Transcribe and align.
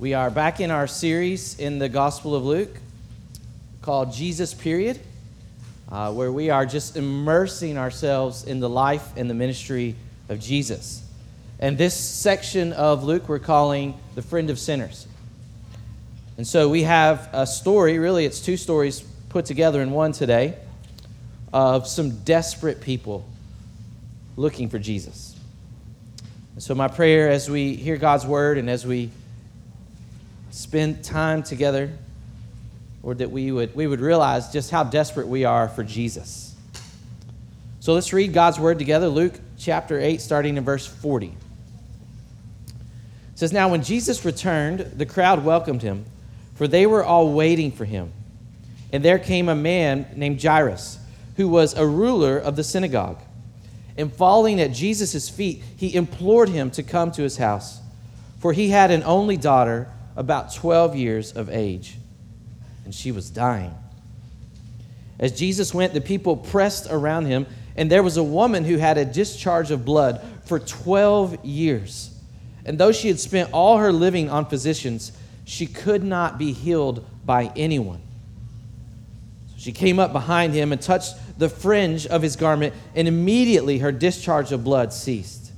We 0.00 0.14
are 0.14 0.30
back 0.30 0.60
in 0.60 0.70
our 0.70 0.86
series 0.86 1.58
in 1.58 1.78
the 1.78 1.90
Gospel 1.90 2.34
of 2.34 2.42
Luke 2.42 2.74
called 3.82 4.14
Jesus 4.14 4.54
Period, 4.54 4.98
uh, 5.92 6.10
where 6.14 6.32
we 6.32 6.48
are 6.48 6.64
just 6.64 6.96
immersing 6.96 7.76
ourselves 7.76 8.44
in 8.44 8.60
the 8.60 8.68
life 8.70 9.06
and 9.18 9.28
the 9.28 9.34
ministry 9.34 9.94
of 10.30 10.40
Jesus. 10.40 11.04
And 11.58 11.76
this 11.76 11.92
section 11.92 12.72
of 12.72 13.04
Luke 13.04 13.28
we're 13.28 13.38
calling 13.38 13.94
The 14.14 14.22
Friend 14.22 14.48
of 14.48 14.58
Sinners. 14.58 15.06
And 16.38 16.46
so 16.46 16.70
we 16.70 16.84
have 16.84 17.28
a 17.34 17.46
story, 17.46 17.98
really, 17.98 18.24
it's 18.24 18.40
two 18.40 18.56
stories 18.56 19.02
put 19.28 19.44
together 19.44 19.82
in 19.82 19.90
one 19.90 20.12
today, 20.12 20.56
of 21.52 21.86
some 21.86 22.20
desperate 22.20 22.80
people 22.80 23.28
looking 24.38 24.70
for 24.70 24.78
Jesus. 24.78 25.38
And 26.54 26.62
so, 26.62 26.74
my 26.74 26.88
prayer 26.88 27.28
as 27.28 27.50
we 27.50 27.74
hear 27.74 27.98
God's 27.98 28.24
word 28.24 28.56
and 28.56 28.70
as 28.70 28.86
we 28.86 29.10
spend 30.50 31.04
time 31.04 31.42
together, 31.42 31.90
or 33.02 33.14
that 33.14 33.30
we 33.30 33.50
would, 33.50 33.74
we 33.74 33.86
would 33.86 34.00
realize 34.00 34.52
just 34.52 34.70
how 34.70 34.84
desperate 34.84 35.26
we 35.28 35.44
are 35.44 35.68
for 35.68 35.82
Jesus. 35.82 36.54
So 37.80 37.94
let's 37.94 38.12
read 38.12 38.34
God's 38.34 38.60
word 38.60 38.78
together, 38.78 39.08
Luke 39.08 39.34
chapter 39.58 39.98
8, 39.98 40.20
starting 40.20 40.56
in 40.56 40.64
verse 40.64 40.86
40. 40.86 41.28
It 41.28 41.34
says, 43.34 43.52
Now 43.52 43.70
when 43.70 43.82
Jesus 43.82 44.24
returned, 44.24 44.80
the 44.80 45.06
crowd 45.06 45.44
welcomed 45.44 45.82
him, 45.82 46.04
for 46.56 46.68
they 46.68 46.84
were 46.84 47.02
all 47.02 47.32
waiting 47.32 47.72
for 47.72 47.86
him. 47.86 48.12
And 48.92 49.04
there 49.04 49.18
came 49.18 49.48
a 49.48 49.54
man 49.54 50.06
named 50.14 50.42
Jairus, 50.42 50.98
who 51.36 51.48
was 51.48 51.72
a 51.74 51.86
ruler 51.86 52.36
of 52.36 52.56
the 52.56 52.64
synagogue. 52.64 53.20
And 53.96 54.12
falling 54.12 54.60
at 54.60 54.72
Jesus' 54.72 55.28
feet, 55.28 55.62
he 55.76 55.94
implored 55.94 56.48
him 56.48 56.70
to 56.72 56.82
come 56.82 57.10
to 57.12 57.22
his 57.22 57.38
house, 57.38 57.80
for 58.40 58.52
he 58.52 58.68
had 58.68 58.90
an 58.90 59.02
only 59.04 59.36
daughter 59.36 59.88
about 60.16 60.54
12 60.54 60.96
years 60.96 61.32
of 61.32 61.48
age, 61.48 61.96
and 62.84 62.94
she 62.94 63.12
was 63.12 63.30
dying. 63.30 63.74
As 65.18 65.38
Jesus 65.38 65.74
went, 65.74 65.92
the 65.92 66.00
people 66.00 66.36
pressed 66.36 66.86
around 66.90 67.26
him, 67.26 67.46
and 67.76 67.90
there 67.90 68.02
was 68.02 68.16
a 68.16 68.22
woman 68.24 68.64
who 68.64 68.78
had 68.78 68.98
a 68.98 69.04
discharge 69.04 69.70
of 69.70 69.84
blood 69.84 70.24
for 70.44 70.58
12 70.58 71.44
years. 71.44 72.10
And 72.64 72.78
though 72.78 72.92
she 72.92 73.08
had 73.08 73.20
spent 73.20 73.52
all 73.52 73.78
her 73.78 73.92
living 73.92 74.30
on 74.30 74.46
physicians, 74.46 75.12
she 75.44 75.66
could 75.66 76.02
not 76.02 76.38
be 76.38 76.52
healed 76.52 77.04
by 77.24 77.52
anyone. 77.56 78.00
So 79.50 79.54
she 79.58 79.72
came 79.72 79.98
up 79.98 80.12
behind 80.12 80.54
him 80.54 80.72
and 80.72 80.80
touched 80.80 81.14
the 81.38 81.48
fringe 81.48 82.06
of 82.06 82.22
his 82.22 82.36
garment, 82.36 82.74
and 82.94 83.08
immediately 83.08 83.78
her 83.78 83.92
discharge 83.92 84.52
of 84.52 84.64
blood 84.64 84.92
ceased. 84.92 85.52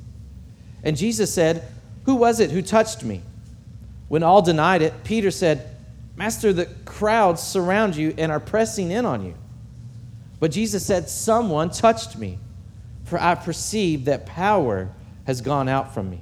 And 0.82 0.96
Jesus 0.96 1.32
said, 1.32 1.64
Who 2.04 2.16
was 2.16 2.40
it 2.40 2.50
who 2.50 2.62
touched 2.62 3.04
me? 3.04 3.22
When 4.12 4.22
all 4.22 4.42
denied 4.42 4.82
it, 4.82 5.04
Peter 5.04 5.30
said, 5.30 5.74
Master, 6.16 6.52
the 6.52 6.66
crowds 6.84 7.42
surround 7.42 7.96
you 7.96 8.12
and 8.18 8.30
are 8.30 8.40
pressing 8.40 8.90
in 8.90 9.06
on 9.06 9.24
you. 9.24 9.34
But 10.38 10.50
Jesus 10.50 10.84
said, 10.84 11.08
Someone 11.08 11.70
touched 11.70 12.18
me, 12.18 12.38
for 13.04 13.18
I 13.18 13.34
perceive 13.34 14.04
that 14.04 14.26
power 14.26 14.90
has 15.26 15.40
gone 15.40 15.66
out 15.66 15.94
from 15.94 16.10
me. 16.10 16.20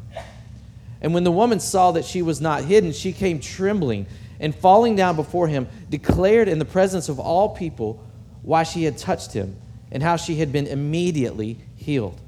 And 1.01 1.13
when 1.13 1.25
the 1.25 1.33
woman 1.33 1.59
saw 1.59 1.91
that 1.91 2.05
she 2.05 2.23
was 2.23 2.41
not 2.41 2.63
hidden, 2.63 2.93
she 2.93 3.13
came 3.13 3.41
trembling 3.41 4.07
and 4.39 4.55
falling 4.55 4.95
down 4.95 5.17
before 5.17 5.49
him, 5.49 5.67
declared 5.89 6.47
in 6.47 6.61
the 6.61 6.65
presence 6.65 7.09
of 7.09 7.19
all 7.19 7.49
people 7.49 8.01
why 8.43 8.63
she 8.63 8.85
had 8.85 8.99
touched 8.99 9.33
him 9.33 9.57
and 9.91 10.01
how 10.01 10.15
she 10.15 10.37
had 10.37 10.53
been 10.53 10.69
immediately 10.69 11.59
healed. 11.75 12.21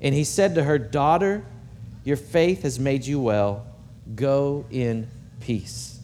And 0.00 0.12
he 0.12 0.24
said 0.24 0.56
to 0.56 0.64
her, 0.64 0.76
Daughter, 0.76 1.44
your 2.02 2.16
faith 2.16 2.64
has 2.64 2.80
made 2.80 3.06
you 3.06 3.20
well 3.20 3.64
Go 4.14 4.66
in 4.70 5.08
peace. 5.40 6.00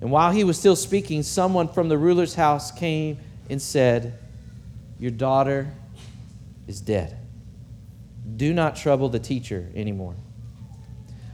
And 0.00 0.10
while 0.10 0.32
he 0.32 0.44
was 0.44 0.58
still 0.58 0.76
speaking, 0.76 1.22
someone 1.22 1.68
from 1.68 1.88
the 1.88 1.98
ruler's 1.98 2.34
house 2.34 2.72
came 2.72 3.18
and 3.50 3.60
said, 3.60 4.18
Your 4.98 5.10
daughter 5.10 5.70
is 6.66 6.80
dead. 6.80 7.16
Do 8.36 8.54
not 8.54 8.76
trouble 8.76 9.08
the 9.08 9.18
teacher 9.18 9.68
anymore. 9.74 10.14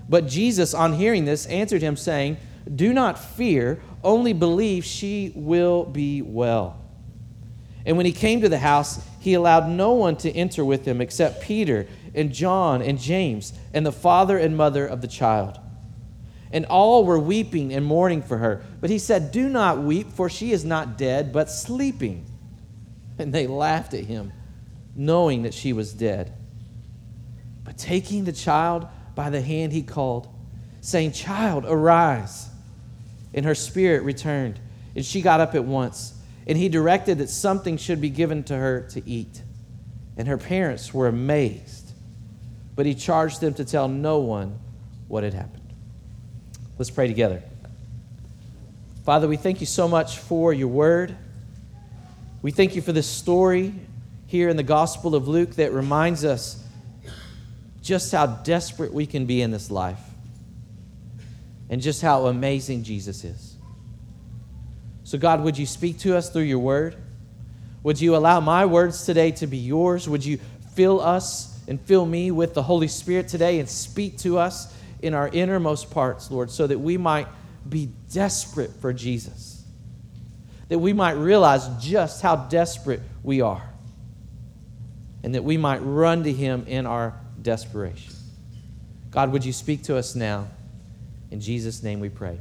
But 0.09 0.27
Jesus, 0.27 0.75
on 0.75 0.95
hearing 0.95 1.25
this, 1.25 1.47
answered 1.47 1.83
him, 1.83 1.97
saying, 1.97 2.39
Do 2.75 2.93
not 2.93 3.19
fear, 3.19 3.81
only 4.03 4.33
believe 4.33 4.85
she 4.85 5.33
will 5.35 5.85
be 5.85 6.23
well. 6.23 6.81
And 7.85 7.97
when 7.97 8.07
he 8.07 8.13
came 8.13 8.41
to 8.41 8.49
the 8.49 8.59
house, 8.59 9.05
he 9.21 9.35
allowed 9.35 9.69
no 9.69 9.93
one 9.93 10.17
to 10.17 10.31
enter 10.33 10.65
with 10.65 10.85
him 10.85 11.01
except 11.01 11.41
Peter 11.41 11.87
and 12.17 12.33
John 12.33 12.83
and 12.83 12.99
James 12.99 13.53
and 13.73 13.87
the 13.87 13.93
father 13.93 14.39
and 14.39 14.57
mother 14.57 14.87
of 14.87 15.03
the 15.03 15.09
child. 15.09 15.61
And 16.53 16.65
all 16.67 17.05
were 17.05 17.19
weeping 17.19 17.73
and 17.73 17.85
mourning 17.85 18.23
for 18.23 18.39
her. 18.39 18.65
But 18.81 18.91
he 18.91 18.99
said, 18.99 19.31
Do 19.31 19.49
not 19.49 19.79
weep, 19.79 20.11
for 20.13 20.29
she 20.29 20.53
is 20.53 20.65
not 20.65 20.97
dead, 20.97 21.33
but 21.33 21.51
sleeping. 21.51 22.25
And 23.19 23.33
they 23.33 23.47
laughed 23.47 23.95
at 23.95 24.05
him, 24.05 24.33
knowing 24.95 25.43
that 25.43 25.55
she 25.55 25.73
was 25.73 25.93
dead. 25.93 26.33
But 27.65 27.77
taking 27.77 28.25
the 28.25 28.33
child 28.33 28.87
by 29.15 29.31
the 29.31 29.41
hand, 29.41 29.73
he 29.73 29.83
called, 29.83 30.29
saying, 30.81 31.13
Child, 31.13 31.65
arise. 31.67 32.49
And 33.35 33.45
her 33.45 33.55
spirit 33.55 34.03
returned, 34.03 34.59
and 34.95 35.05
she 35.05 35.21
got 35.21 35.41
up 35.41 35.55
at 35.55 35.65
once 35.65 36.15
and 36.47 36.57
he 36.57 36.69
directed 36.69 37.19
that 37.19 37.29
something 37.29 37.77
should 37.77 38.01
be 38.01 38.11
given 38.11 38.45
to 38.45 38.57
her 38.57 38.83
to 38.93 39.09
eat. 39.09 39.43
And 40.17 40.29
her 40.29 40.39
parents 40.39 40.95
were 40.95 41.09
amazed, 41.09 41.86
but 42.77 42.87
he 42.87 42.95
charged 42.95 43.41
them 43.41 43.55
to 43.55 43.65
tell 43.65 43.89
no 43.89 44.19
one 44.19 44.59
what 45.09 45.25
had 45.25 45.35
happened. 45.35 45.73
Let's 46.79 46.91
pray 46.91 47.09
together. 47.09 47.43
Father, 49.05 49.27
we 49.27 49.37
thank 49.37 49.61
you 49.61 49.67
so 49.67 49.89
much 49.89 50.19
for 50.19 50.53
your 50.53 50.69
word. 50.69 51.17
We 52.43 52.51
thank 52.51 52.77
you 52.77 52.83
for 52.83 52.93
this 52.93 53.07
story 53.07 53.75
here 54.27 54.49
in 54.49 54.57
the 54.57 54.63
Gospel 54.63 55.15
of 55.15 55.27
Luke 55.27 55.53
that 55.57 55.73
reminds 55.73 56.25
us 56.25 56.63
just 57.81 58.13
how 58.13 58.27
desperate 58.27 58.93
we 58.93 59.07
can 59.07 59.27
be 59.27 59.41
in 59.41 59.53
this 59.53 59.71
life 59.71 60.01
and 61.71 61.81
just 61.81 62.03
how 62.03 62.27
amazing 62.27 62.83
Jesus 62.83 63.25
is. 63.25 63.57
So, 65.05 65.19
God, 65.19 65.43
would 65.45 65.57
you 65.57 65.67
speak 65.67 66.01
to 66.01 66.17
us 66.17 66.31
through 66.31 66.43
your 66.43 66.59
word? 66.59 66.97
Would 67.85 68.01
you 68.01 68.17
allow 68.17 68.41
my 68.41 68.67
words 68.67 69.07
today 69.07 69.31
to 69.33 69.47
be 69.47 69.57
yours? 69.57 70.09
Would 70.09 70.25
you 70.25 70.41
fill 70.75 71.01
us 71.01 71.56
and 71.69 71.81
fill 71.81 72.07
me 72.07 72.31
with 72.31 72.55
the 72.55 72.63
Holy 72.63 72.89
Spirit 72.89 73.29
today 73.29 73.59
and 73.59 73.69
speak 73.69 74.19
to 74.19 74.39
us 74.39 74.75
in 75.03 75.15
our 75.15 75.29
innermost 75.29 75.91
parts, 75.91 76.31
Lord, 76.31 76.51
so 76.51 76.67
that 76.67 76.79
we 76.79 76.97
might 76.97 77.29
be 77.69 77.91
desperate 78.13 78.71
for 78.81 78.93
Jesus? 78.93 79.65
That 80.69 80.79
we 80.79 80.93
might 80.93 81.13
realize 81.13 81.69
just 81.81 82.23
how 82.23 82.37
desperate 82.37 83.01
we 83.23 83.41
are. 83.41 83.69
And 85.23 85.35
that 85.35 85.45
we 85.45 85.57
might 85.57 85.79
run 85.79 86.25
to 86.25 86.33
Him 86.33 86.65
in 86.69 86.87
our 86.87 87.15
desperation. 87.43 88.15
God, 89.11 89.33
would 89.33 89.45
you 89.45 89.53
speak 89.53 89.85
to 89.85 89.97
us 89.97 90.15
now? 90.15 90.49
In 91.31 91.41
Jesus' 91.41 91.83
name 91.83 92.01
we 92.01 92.09
pray. 92.09 92.39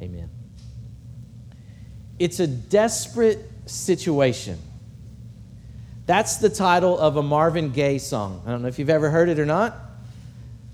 Amen. 0.00 0.30
It's 2.18 2.40
a 2.40 2.46
desperate 2.46 3.50
situation. 3.66 4.58
That's 6.08 6.38
the 6.38 6.48
title 6.48 6.98
of 6.98 7.18
a 7.18 7.22
Marvin 7.22 7.70
Gaye 7.70 7.98
song. 7.98 8.42
I 8.46 8.50
don't 8.50 8.62
know 8.62 8.68
if 8.68 8.78
you've 8.78 8.88
ever 8.88 9.10
heard 9.10 9.28
it 9.28 9.38
or 9.38 9.44
not. 9.44 9.76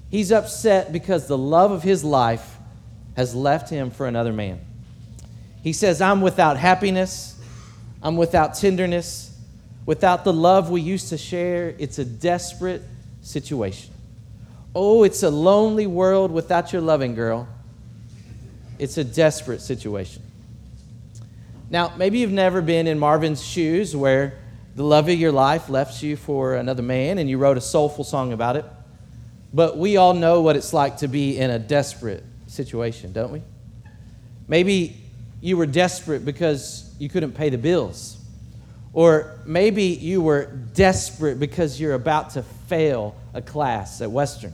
He's 0.09 0.31
upset 0.31 0.93
because 0.93 1.27
the 1.27 1.37
love 1.37 1.73
of 1.73 1.83
his 1.83 2.05
life 2.05 2.57
has 3.17 3.35
left 3.35 3.69
him 3.69 3.91
for 3.91 4.07
another 4.07 4.33
man. 4.33 4.61
He 5.61 5.73
says, 5.73 6.01
I'm 6.01 6.21
without 6.21 6.57
happiness, 6.57 7.37
I'm 8.01 8.17
without 8.17 8.55
tenderness, 8.55 9.37
without 9.87 10.23
the 10.23 10.33
love 10.33 10.71
we 10.71 10.81
used 10.81 11.09
to 11.09 11.19
share. 11.19 11.75
It's 11.79 11.99
a 11.99 12.05
desperate 12.05 12.83
situation. 13.21 13.93
Oh, 14.73 15.03
it's 15.03 15.25
a 15.25 15.31
lonely 15.31 15.89
world 15.89 16.31
without 16.31 16.73
your 16.73 16.81
loving 16.81 17.17
girl. 17.17 17.49
It's 18.79 18.99
a 18.99 19.05
desperate 19.05 19.63
situation. 19.63 20.23
Now, 21.71 21.93
maybe 21.97 22.21
you've 22.21 22.31
never 22.31 22.63
been 22.63 22.87
in 22.87 23.01
Marvin's 23.01 23.45
shoes 23.45 23.97
where 23.97 24.39
the 24.75 24.83
love 24.83 25.09
of 25.09 25.15
your 25.15 25.33
life 25.33 25.69
left 25.69 26.03
you 26.03 26.17
for 26.17 26.55
another 26.55 26.83
man 26.83 27.19
and 27.19 27.31
you 27.31 27.39
wrote 27.39 27.57
a 27.57 27.61
soulful 27.61 28.05
song 28.05 28.33
about 28.33 28.57
it. 28.57 28.65
But 29.53 29.79
we 29.79 29.97
all 29.97 30.15
know 30.15 30.41
what 30.41 30.57
it's 30.57 30.73
like 30.73 30.99
to 30.99 31.09
be 31.09 31.39
in 31.39 31.51
a 31.51 31.59
desperate 31.59 32.25
situation, 32.49 33.13
don't 33.13 33.33
we? 33.33 33.43
Maybe 34.49 34.97
you 35.41 35.57
were 35.57 35.67
desperate 35.67 36.25
because 36.25 36.93
you 36.99 37.09
couldn't 37.09 37.33
pay 37.33 37.51
the 37.51 37.59
bills. 37.59 38.17
Or 38.93 39.39
maybe 39.45 39.85
you 39.85 40.23
were 40.23 40.47
desperate 40.47 41.39
because 41.39 41.81
you're 41.81 41.95
about 41.95 42.31
to 42.31 42.43
fail 42.43 43.17
a 43.33 43.43
class 43.43 44.01
at 44.01 44.11
Western. 44.11 44.53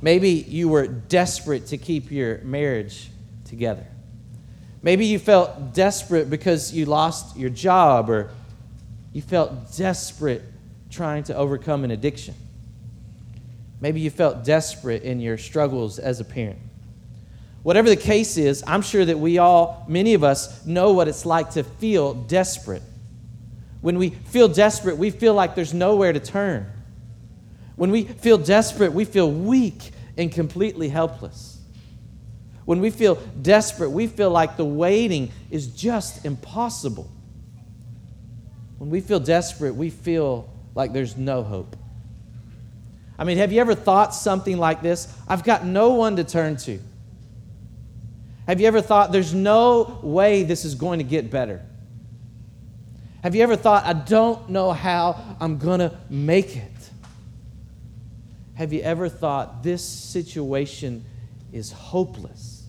Maybe 0.00 0.30
you 0.30 0.68
were 0.68 0.86
desperate 0.86 1.68
to 1.68 1.78
keep 1.78 2.10
your 2.10 2.38
marriage 2.38 3.10
together. 3.44 3.86
Maybe 4.82 5.06
you 5.06 5.18
felt 5.18 5.74
desperate 5.74 6.28
because 6.28 6.72
you 6.72 6.86
lost 6.86 7.36
your 7.36 7.50
job, 7.50 8.10
or 8.10 8.30
you 9.12 9.22
felt 9.22 9.76
desperate 9.76 10.42
trying 10.90 11.24
to 11.24 11.36
overcome 11.36 11.84
an 11.84 11.90
addiction. 11.90 12.34
Maybe 13.80 14.00
you 14.00 14.10
felt 14.10 14.44
desperate 14.44 15.02
in 15.02 15.20
your 15.20 15.36
struggles 15.38 15.98
as 15.98 16.20
a 16.20 16.24
parent. 16.24 16.58
Whatever 17.62 17.88
the 17.88 17.96
case 17.96 18.36
is, 18.36 18.62
I'm 18.66 18.82
sure 18.82 19.04
that 19.04 19.18
we 19.18 19.38
all, 19.38 19.84
many 19.88 20.14
of 20.14 20.24
us, 20.24 20.64
know 20.66 20.92
what 20.92 21.08
it's 21.08 21.26
like 21.26 21.50
to 21.50 21.62
feel 21.62 22.14
desperate. 22.14 22.82
When 23.80 23.98
we 23.98 24.10
feel 24.10 24.48
desperate, 24.48 24.96
we 24.96 25.10
feel 25.10 25.34
like 25.34 25.54
there's 25.54 25.74
nowhere 25.74 26.12
to 26.12 26.20
turn. 26.20 26.66
When 27.76 27.90
we 27.90 28.04
feel 28.04 28.38
desperate, 28.38 28.92
we 28.92 29.04
feel 29.04 29.30
weak 29.30 29.90
and 30.16 30.30
completely 30.30 30.88
helpless. 30.88 31.60
When 32.64 32.80
we 32.80 32.90
feel 32.90 33.16
desperate, 33.40 33.90
we 33.90 34.06
feel 34.06 34.30
like 34.30 34.56
the 34.56 34.64
waiting 34.64 35.32
is 35.50 35.66
just 35.68 36.24
impossible. 36.24 37.10
When 38.82 38.90
we 38.90 39.00
feel 39.00 39.20
desperate, 39.20 39.76
we 39.76 39.90
feel 39.90 40.50
like 40.74 40.92
there's 40.92 41.16
no 41.16 41.44
hope. 41.44 41.76
I 43.16 43.22
mean, 43.22 43.38
have 43.38 43.52
you 43.52 43.60
ever 43.60 43.76
thought 43.76 44.12
something 44.12 44.58
like 44.58 44.82
this? 44.82 45.06
I've 45.28 45.44
got 45.44 45.64
no 45.64 45.90
one 45.90 46.16
to 46.16 46.24
turn 46.24 46.56
to. 46.56 46.80
Have 48.48 48.60
you 48.60 48.66
ever 48.66 48.80
thought 48.80 49.12
there's 49.12 49.32
no 49.32 50.00
way 50.02 50.42
this 50.42 50.64
is 50.64 50.74
going 50.74 50.98
to 50.98 51.04
get 51.04 51.30
better? 51.30 51.64
Have 53.22 53.36
you 53.36 53.44
ever 53.44 53.54
thought, 53.54 53.84
I 53.84 53.92
don't 53.92 54.50
know 54.50 54.72
how 54.72 55.36
I'm 55.38 55.58
going 55.58 55.78
to 55.78 55.96
make 56.10 56.56
it? 56.56 56.90
Have 58.56 58.72
you 58.72 58.80
ever 58.80 59.08
thought 59.08 59.62
this 59.62 59.84
situation 59.84 61.04
is 61.52 61.70
hopeless? 61.70 62.66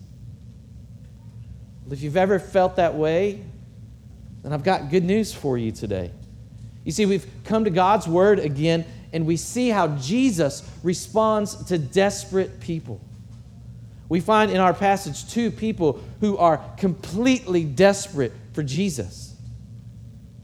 If 1.90 2.02
you've 2.02 2.16
ever 2.16 2.38
felt 2.38 2.76
that 2.76 2.94
way, 2.94 3.42
then 4.44 4.52
I've 4.52 4.62
got 4.62 4.90
good 4.90 5.04
news 5.04 5.32
for 5.32 5.56
you 5.56 5.72
today. 5.72 6.12
You 6.84 6.92
see, 6.92 7.06
we've 7.06 7.26
come 7.44 7.64
to 7.64 7.70
God's 7.70 8.06
Word 8.06 8.38
again, 8.38 8.84
and 9.14 9.26
we 9.26 9.38
see 9.38 9.70
how 9.70 9.88
Jesus 9.96 10.68
responds 10.82 11.64
to 11.64 11.78
desperate 11.78 12.60
people. 12.60 13.00
We 14.10 14.20
find 14.20 14.50
in 14.50 14.58
our 14.58 14.74
passage 14.74 15.30
two 15.32 15.50
people 15.50 16.04
who 16.20 16.36
are 16.36 16.62
completely 16.76 17.64
desperate 17.64 18.32
for 18.52 18.62
Jesus, 18.62 19.34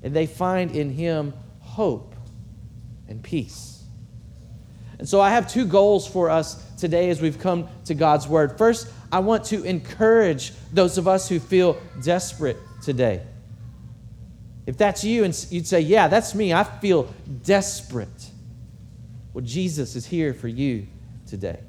and 0.03 0.17
they 0.17 0.27
find 0.27 0.71
in 0.75 0.89
Him 0.89 1.35
hope 1.61 2.15
and 3.07 3.23
peace. 3.23 3.85
And 4.99 5.07
so 5.07 5.21
I 5.21 5.31
have 5.31 5.51
two 5.51 5.67
goals 5.67 6.07
for 6.07 6.31
us 6.31 6.63
today 6.79 7.11
as 7.11 7.21
we've 7.21 7.39
come 7.39 7.69
to 7.85 7.95
God's 7.95 8.27
Word. 8.27 8.57
First, 8.57 8.89
I 9.13 9.19
want 9.19 9.45
to 9.47 9.63
encourage 9.65 10.53
those 10.73 10.97
of 10.97 11.07
us 11.07 11.29
who 11.29 11.39
feel 11.39 11.79
desperate 12.03 12.57
today. 12.83 13.23
If 14.67 14.77
that's 14.77 15.03
you 15.05 15.25
and 15.25 15.47
you'd 15.51 15.67
say, 15.67 15.81
Yeah, 15.81 16.09
that's 16.09 16.35
me, 16.35 16.53
I 16.53 16.65
feel 16.65 17.13
desperate. 17.45 18.31
Well, 19.33 19.45
Jesus 19.45 19.97
is 19.97 20.07
here 20.07 20.35
for 20.35 20.49
you 20.49 20.87
today. 21.27 21.61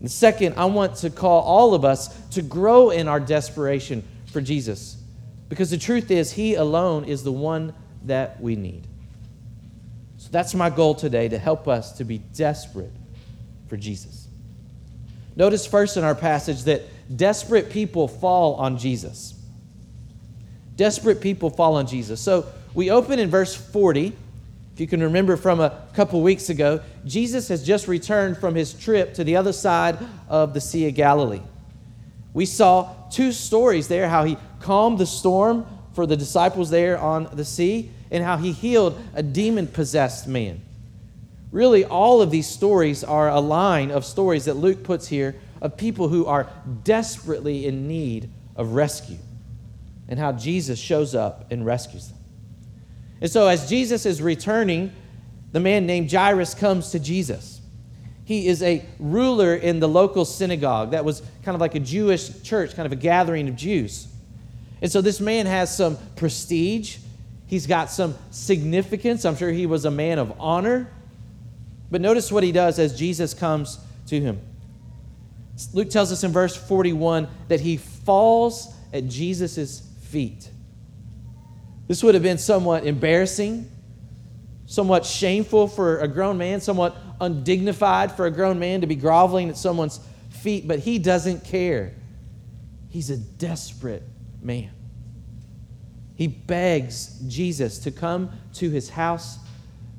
And 0.00 0.10
second, 0.10 0.54
I 0.56 0.66
want 0.66 0.96
to 0.96 1.10
call 1.10 1.42
all 1.42 1.74
of 1.74 1.84
us 1.84 2.08
to 2.30 2.42
grow 2.42 2.90
in 2.90 3.08
our 3.08 3.20
desperation 3.20 4.06
for 4.32 4.40
Jesus. 4.40 4.96
Because 5.48 5.70
the 5.70 5.78
truth 5.78 6.10
is, 6.10 6.32
He 6.32 6.54
alone 6.54 7.04
is 7.04 7.24
the 7.24 7.32
one 7.32 7.74
that 8.04 8.40
we 8.40 8.56
need. 8.56 8.86
So 10.18 10.28
that's 10.30 10.54
my 10.54 10.70
goal 10.70 10.94
today 10.94 11.28
to 11.28 11.38
help 11.38 11.68
us 11.68 11.92
to 11.92 12.04
be 12.04 12.18
desperate 12.18 12.92
for 13.68 13.76
Jesus. 13.76 14.28
Notice 15.36 15.66
first 15.66 15.96
in 15.96 16.04
our 16.04 16.14
passage 16.14 16.64
that 16.64 16.82
desperate 17.16 17.70
people 17.70 18.08
fall 18.08 18.54
on 18.54 18.76
Jesus. 18.78 19.34
Desperate 20.78 21.20
people 21.20 21.50
fall 21.50 21.74
on 21.74 21.88
Jesus. 21.88 22.20
So 22.20 22.46
we 22.72 22.92
open 22.92 23.18
in 23.18 23.28
verse 23.28 23.52
40. 23.52 24.16
If 24.74 24.80
you 24.80 24.86
can 24.86 25.02
remember 25.02 25.36
from 25.36 25.58
a 25.58 25.82
couple 25.92 26.22
weeks 26.22 26.50
ago, 26.50 26.80
Jesus 27.04 27.48
has 27.48 27.66
just 27.66 27.88
returned 27.88 28.38
from 28.38 28.54
his 28.54 28.72
trip 28.72 29.12
to 29.14 29.24
the 29.24 29.34
other 29.34 29.52
side 29.52 29.98
of 30.28 30.54
the 30.54 30.60
Sea 30.60 30.86
of 30.86 30.94
Galilee. 30.94 31.42
We 32.32 32.46
saw 32.46 32.94
two 33.10 33.32
stories 33.32 33.88
there 33.88 34.08
how 34.08 34.22
he 34.22 34.36
calmed 34.60 34.98
the 34.98 35.06
storm 35.06 35.66
for 35.94 36.06
the 36.06 36.16
disciples 36.16 36.70
there 36.70 36.96
on 36.96 37.28
the 37.32 37.44
sea 37.44 37.90
and 38.12 38.22
how 38.22 38.36
he 38.36 38.52
healed 38.52 39.02
a 39.14 39.22
demon 39.24 39.66
possessed 39.66 40.28
man. 40.28 40.62
Really, 41.50 41.84
all 41.84 42.22
of 42.22 42.30
these 42.30 42.46
stories 42.46 43.02
are 43.02 43.28
a 43.28 43.40
line 43.40 43.90
of 43.90 44.04
stories 44.04 44.44
that 44.44 44.54
Luke 44.54 44.84
puts 44.84 45.08
here 45.08 45.34
of 45.60 45.76
people 45.76 46.06
who 46.06 46.26
are 46.26 46.48
desperately 46.84 47.66
in 47.66 47.88
need 47.88 48.30
of 48.54 48.74
rescue 48.74 49.18
and 50.08 50.18
how 50.18 50.32
Jesus 50.32 50.78
shows 50.78 51.14
up 51.14 51.50
and 51.50 51.64
rescues 51.64 52.08
them. 52.08 52.18
And 53.20 53.30
so, 53.30 53.46
as 53.48 53.68
Jesus 53.68 54.06
is 54.06 54.22
returning, 54.22 54.92
the 55.52 55.60
man 55.60 55.86
named 55.86 56.10
Jairus 56.10 56.54
comes 56.54 56.90
to 56.90 56.98
Jesus. 56.98 57.60
He 58.24 58.46
is 58.46 58.62
a 58.62 58.84
ruler 58.98 59.54
in 59.54 59.80
the 59.80 59.88
local 59.88 60.24
synagogue 60.24 60.92
that 60.92 61.04
was 61.04 61.22
kind 61.42 61.54
of 61.54 61.60
like 61.60 61.74
a 61.74 61.80
Jewish 61.80 62.42
church, 62.42 62.74
kind 62.74 62.86
of 62.86 62.92
a 62.92 62.96
gathering 62.96 63.48
of 63.48 63.56
Jews. 63.56 64.06
And 64.80 64.90
so, 64.90 65.00
this 65.00 65.20
man 65.20 65.46
has 65.46 65.76
some 65.76 65.98
prestige, 66.16 66.98
he's 67.46 67.66
got 67.66 67.90
some 67.90 68.14
significance. 68.30 69.24
I'm 69.24 69.36
sure 69.36 69.50
he 69.50 69.66
was 69.66 69.84
a 69.84 69.90
man 69.90 70.18
of 70.18 70.32
honor. 70.38 70.90
But 71.90 72.00
notice 72.00 72.30
what 72.30 72.44
he 72.44 72.52
does 72.52 72.78
as 72.78 72.96
Jesus 72.96 73.34
comes 73.34 73.78
to 74.08 74.20
him. 74.20 74.40
Luke 75.72 75.90
tells 75.90 76.12
us 76.12 76.22
in 76.22 76.30
verse 76.30 76.54
41 76.54 77.26
that 77.48 77.60
he 77.60 77.78
falls 77.78 78.72
at 78.92 79.08
Jesus' 79.08 79.87
feet. 80.08 80.50
This 81.86 82.02
would 82.02 82.14
have 82.14 82.22
been 82.22 82.38
somewhat 82.38 82.86
embarrassing, 82.86 83.70
somewhat 84.66 85.06
shameful 85.06 85.68
for 85.68 86.00
a 86.00 86.08
grown 86.08 86.38
man, 86.38 86.60
somewhat 86.60 86.96
undignified 87.20 88.12
for 88.12 88.26
a 88.26 88.30
grown 88.30 88.58
man 88.58 88.80
to 88.80 88.86
be 88.86 88.94
groveling 88.94 89.48
at 89.48 89.56
someone's 89.56 90.00
feet, 90.30 90.68
but 90.68 90.78
he 90.80 90.98
doesn't 90.98 91.44
care. 91.44 91.94
He's 92.88 93.10
a 93.10 93.16
desperate 93.16 94.02
man. 94.42 94.70
He 96.14 96.26
begs 96.26 97.20
Jesus 97.26 97.78
to 97.80 97.90
come 97.90 98.30
to 98.54 98.70
his 98.70 98.90
house 98.90 99.38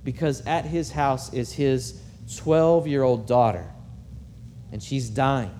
because 0.04 0.42
at 0.46 0.66
his 0.66 0.92
house 0.92 1.34
is 1.34 1.52
his 1.54 2.02
12 2.38 2.88
year 2.88 3.04
old 3.04 3.28
daughter, 3.28 3.72
and 4.72 4.82
she's 4.82 5.10
dying 5.10 5.59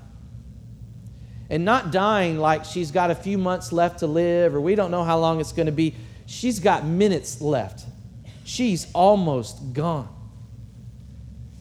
and 1.50 1.66
not 1.66 1.92
dying 1.92 2.38
like 2.38 2.66
she's 2.66 2.92
got 2.92 3.12
a 3.12 3.16
few 3.16 3.38
months 3.38 3.72
left 3.72 4.00
to 4.00 4.08
live 4.08 4.54
or 4.54 4.62
we 4.62 4.76
don't 4.76 4.92
know 4.92 5.04
how 5.04 5.18
long 5.20 5.40
it's 5.40 5.52
going 5.52 5.66
to 5.66 5.72
be. 5.72 5.96
She's 6.26 6.60
got 6.60 6.86
minutes 6.86 7.42
left. 7.42 7.86
She's 8.44 8.92
almost 8.94 9.74
gone. 9.74 10.10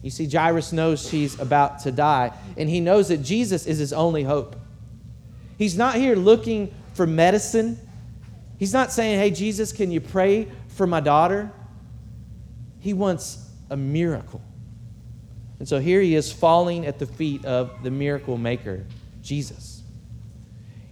You 0.03 0.11
see, 0.11 0.29
Jairus 0.29 0.73
knows 0.73 1.07
she's 1.07 1.39
about 1.41 1.81
to 1.81 1.93
die, 1.93 2.33
and 2.57 2.69
he 2.69 2.81
knows 2.81 3.09
that 3.09 3.19
Jesus 3.19 3.67
is 3.67 3.79
his 3.79 3.93
only 3.93 4.23
hope. 4.23 4.57
He's 5.59 5.77
not 5.77 5.97
here 5.97 6.15
looking 6.15 6.73
for 6.95 7.07
medicine. 7.07 7.79
He's 8.59 8.73
not 8.73 8.93
saying, 8.93 9.19
Hey, 9.19 9.31
Jesus, 9.31 9.73
can 9.73 9.91
you 9.91 10.01
pray 10.01 10.49
for 10.69 10.87
my 10.87 11.01
daughter? 11.01 11.51
He 12.81 12.93
wants 12.93 13.45
a 13.71 13.77
miracle. 13.77 14.41
And 15.59 15.69
so 15.69 15.81
here 15.81 16.01
he 16.01 16.15
is 16.15 16.33
falling 16.33 16.87
at 16.87 17.01
the 17.01 17.07
feet 17.07 17.45
of 17.45 17.83
the 17.83 17.91
miracle 17.91 18.39
maker, 18.39 18.87
Jesus. 19.21 19.78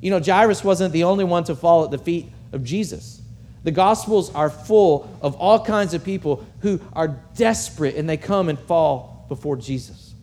You 0.01 0.11
know, 0.11 0.21
Jairus 0.21 0.63
wasn't 0.63 0.93
the 0.93 1.05
only 1.05 1.25
one 1.25 1.45
to 1.45 1.55
fall 1.55 1.85
at 1.85 1.91
the 1.91 1.99
feet 1.99 2.31
of 2.53 2.65
Jesus. 2.65 3.21
The 3.65 3.71
Gospels 3.73 4.33
are 4.35 4.51
full 4.51 5.11
of 5.21 5.35
all 5.37 5.65
kinds 5.65 5.95
of 5.95 6.05
people 6.05 6.47
who 6.61 6.81
are 6.93 7.09
desperate 7.35 7.97
and 7.97 8.09
they 8.09 8.17
come 8.17 8.49
and 8.49 8.59
fall 8.59 9.25
before 9.29 9.57
Jesus. 9.57 10.15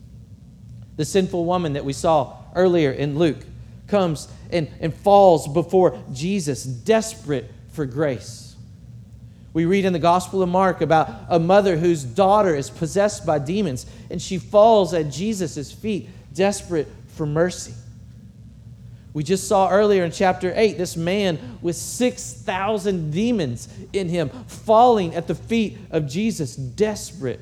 The 0.96 1.06
sinful 1.06 1.44
woman 1.44 1.74
that 1.74 1.84
we 1.84 1.94
saw 1.94 2.38
earlier 2.56 2.92
in 2.92 3.18
Luke 3.18 3.44
comes 3.88 4.28
and, 4.52 4.70
and 4.80 4.94
falls 4.94 5.48
before 5.48 6.02
Jesus, 6.14 6.64
desperate 6.64 7.52
for 7.72 7.86
grace. 7.86 8.56
We 9.54 9.66
read 9.66 9.86
in 9.86 9.94
the 9.94 10.00
Gospel 10.00 10.42
of 10.42 10.50
Mark 10.50 10.82
about 10.82 11.10
a 11.30 11.38
mother 11.38 11.78
whose 11.78 12.04
daughter 12.04 12.56
is 12.56 12.70
possessed 12.70 13.26
by 13.26 13.40
demons, 13.40 13.86
and 14.10 14.22
she 14.22 14.38
falls 14.38 14.94
at 14.94 15.12
Jesus' 15.12 15.72
feet, 15.72 16.10
desperate 16.34 16.88
for 17.08 17.26
mercy. 17.26 17.74
We 19.14 19.24
just 19.24 19.48
saw 19.48 19.70
earlier 19.70 20.04
in 20.04 20.12
chapter 20.12 20.52
8 20.56 20.78
this 20.78 20.98
man 20.98 21.60
with 21.62 21.76
6,000 21.76 23.12
demons 23.12 23.70
in 23.94 24.10
him 24.10 24.30
falling 24.48 25.14
at 25.14 25.28
the 25.28 25.36
feet 25.36 25.78
of 25.92 26.08
Jesus, 26.08 26.56
desperate 26.56 27.40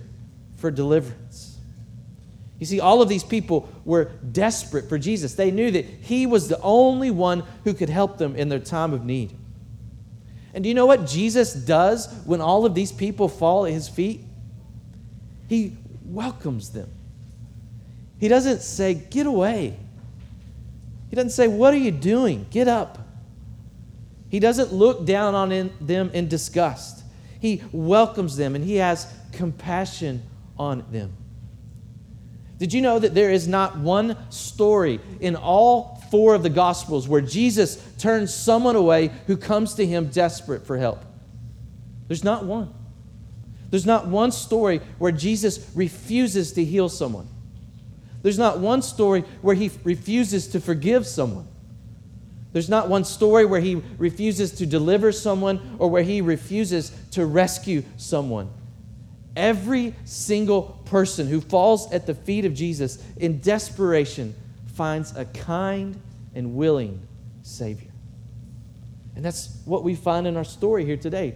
for 0.57 0.69
deliverance. 0.69 1.57
You 2.59 2.65
see, 2.65 2.79
all 2.79 3.01
of 3.01 3.09
these 3.09 3.23
people 3.23 3.67
were 3.85 4.11
desperate 4.31 4.87
for 4.87 4.99
Jesus. 4.99 5.33
They 5.33 5.49
knew 5.49 5.71
that 5.71 5.85
he 5.85 6.27
was 6.27 6.47
the 6.47 6.59
only 6.61 7.09
one 7.09 7.43
who 7.63 7.73
could 7.73 7.89
help 7.89 8.17
them 8.17 8.35
in 8.35 8.49
their 8.49 8.59
time 8.59 8.93
of 8.93 9.03
need. 9.03 9.35
And 10.53 10.63
do 10.63 10.67
you 10.67 10.75
know 10.75 10.85
what 10.85 11.07
Jesus 11.07 11.53
does 11.53 12.13
when 12.25 12.41
all 12.41 12.65
of 12.65 12.75
these 12.75 12.91
people 12.91 13.29
fall 13.29 13.65
at 13.65 13.71
his 13.71 13.87
feet? 13.87 14.21
He 15.47 15.75
welcomes 16.05 16.69
them. 16.69 16.89
He 18.19 18.27
doesn't 18.27 18.61
say, 18.61 18.93
Get 18.93 19.25
away. 19.25 19.77
He 21.11 21.15
doesn't 21.15 21.31
say, 21.31 21.47
What 21.47 21.73
are 21.73 21.77
you 21.77 21.91
doing? 21.91 22.47
Get 22.49 22.67
up. 22.67 22.97
He 24.29 24.39
doesn't 24.39 24.73
look 24.73 25.05
down 25.05 25.35
on 25.35 25.51
in, 25.51 25.71
them 25.81 26.09
in 26.13 26.29
disgust. 26.29 27.03
He 27.41 27.61
welcomes 27.73 28.37
them 28.37 28.55
and 28.55 28.63
he 28.63 28.77
has 28.77 29.13
compassion 29.33 30.23
on 30.57 30.85
them. 30.89 31.13
Did 32.57 32.71
you 32.71 32.81
know 32.81 32.97
that 32.97 33.13
there 33.13 33.29
is 33.29 33.45
not 33.45 33.77
one 33.77 34.15
story 34.31 35.01
in 35.19 35.35
all 35.35 36.01
four 36.11 36.33
of 36.33 36.43
the 36.43 36.49
Gospels 36.49 37.09
where 37.09 37.19
Jesus 37.19 37.83
turns 37.97 38.33
someone 38.33 38.77
away 38.77 39.11
who 39.27 39.35
comes 39.35 39.73
to 39.75 39.85
him 39.85 40.07
desperate 40.07 40.65
for 40.65 40.77
help? 40.77 41.03
There's 42.07 42.23
not 42.23 42.45
one. 42.45 42.73
There's 43.69 43.85
not 43.85 44.07
one 44.07 44.31
story 44.31 44.79
where 44.97 45.11
Jesus 45.11 45.71
refuses 45.75 46.53
to 46.53 46.63
heal 46.63 46.87
someone. 46.87 47.27
There's 48.21 48.37
not 48.37 48.59
one 48.59 48.81
story 48.81 49.23
where 49.41 49.55
he 49.55 49.71
refuses 49.83 50.47
to 50.49 50.59
forgive 50.59 51.07
someone. 51.07 51.47
There's 52.53 52.69
not 52.69 52.89
one 52.89 53.05
story 53.05 53.45
where 53.45 53.61
he 53.61 53.81
refuses 53.97 54.51
to 54.53 54.65
deliver 54.65 55.11
someone 55.11 55.77
or 55.79 55.89
where 55.89 56.03
he 56.03 56.21
refuses 56.21 56.91
to 57.11 57.25
rescue 57.25 57.83
someone. 57.97 58.49
Every 59.35 59.95
single 60.03 60.81
person 60.85 61.27
who 61.27 61.39
falls 61.39 61.91
at 61.93 62.05
the 62.05 62.13
feet 62.13 62.43
of 62.43 62.53
Jesus 62.53 63.01
in 63.15 63.39
desperation 63.39 64.35
finds 64.73 65.15
a 65.15 65.23
kind 65.25 65.99
and 66.35 66.55
willing 66.55 67.01
Savior. 67.41 67.91
And 69.15 69.23
that's 69.23 69.57
what 69.65 69.83
we 69.83 69.95
find 69.95 70.27
in 70.27 70.35
our 70.35 70.43
story 70.43 70.85
here 70.85 70.97
today. 70.97 71.35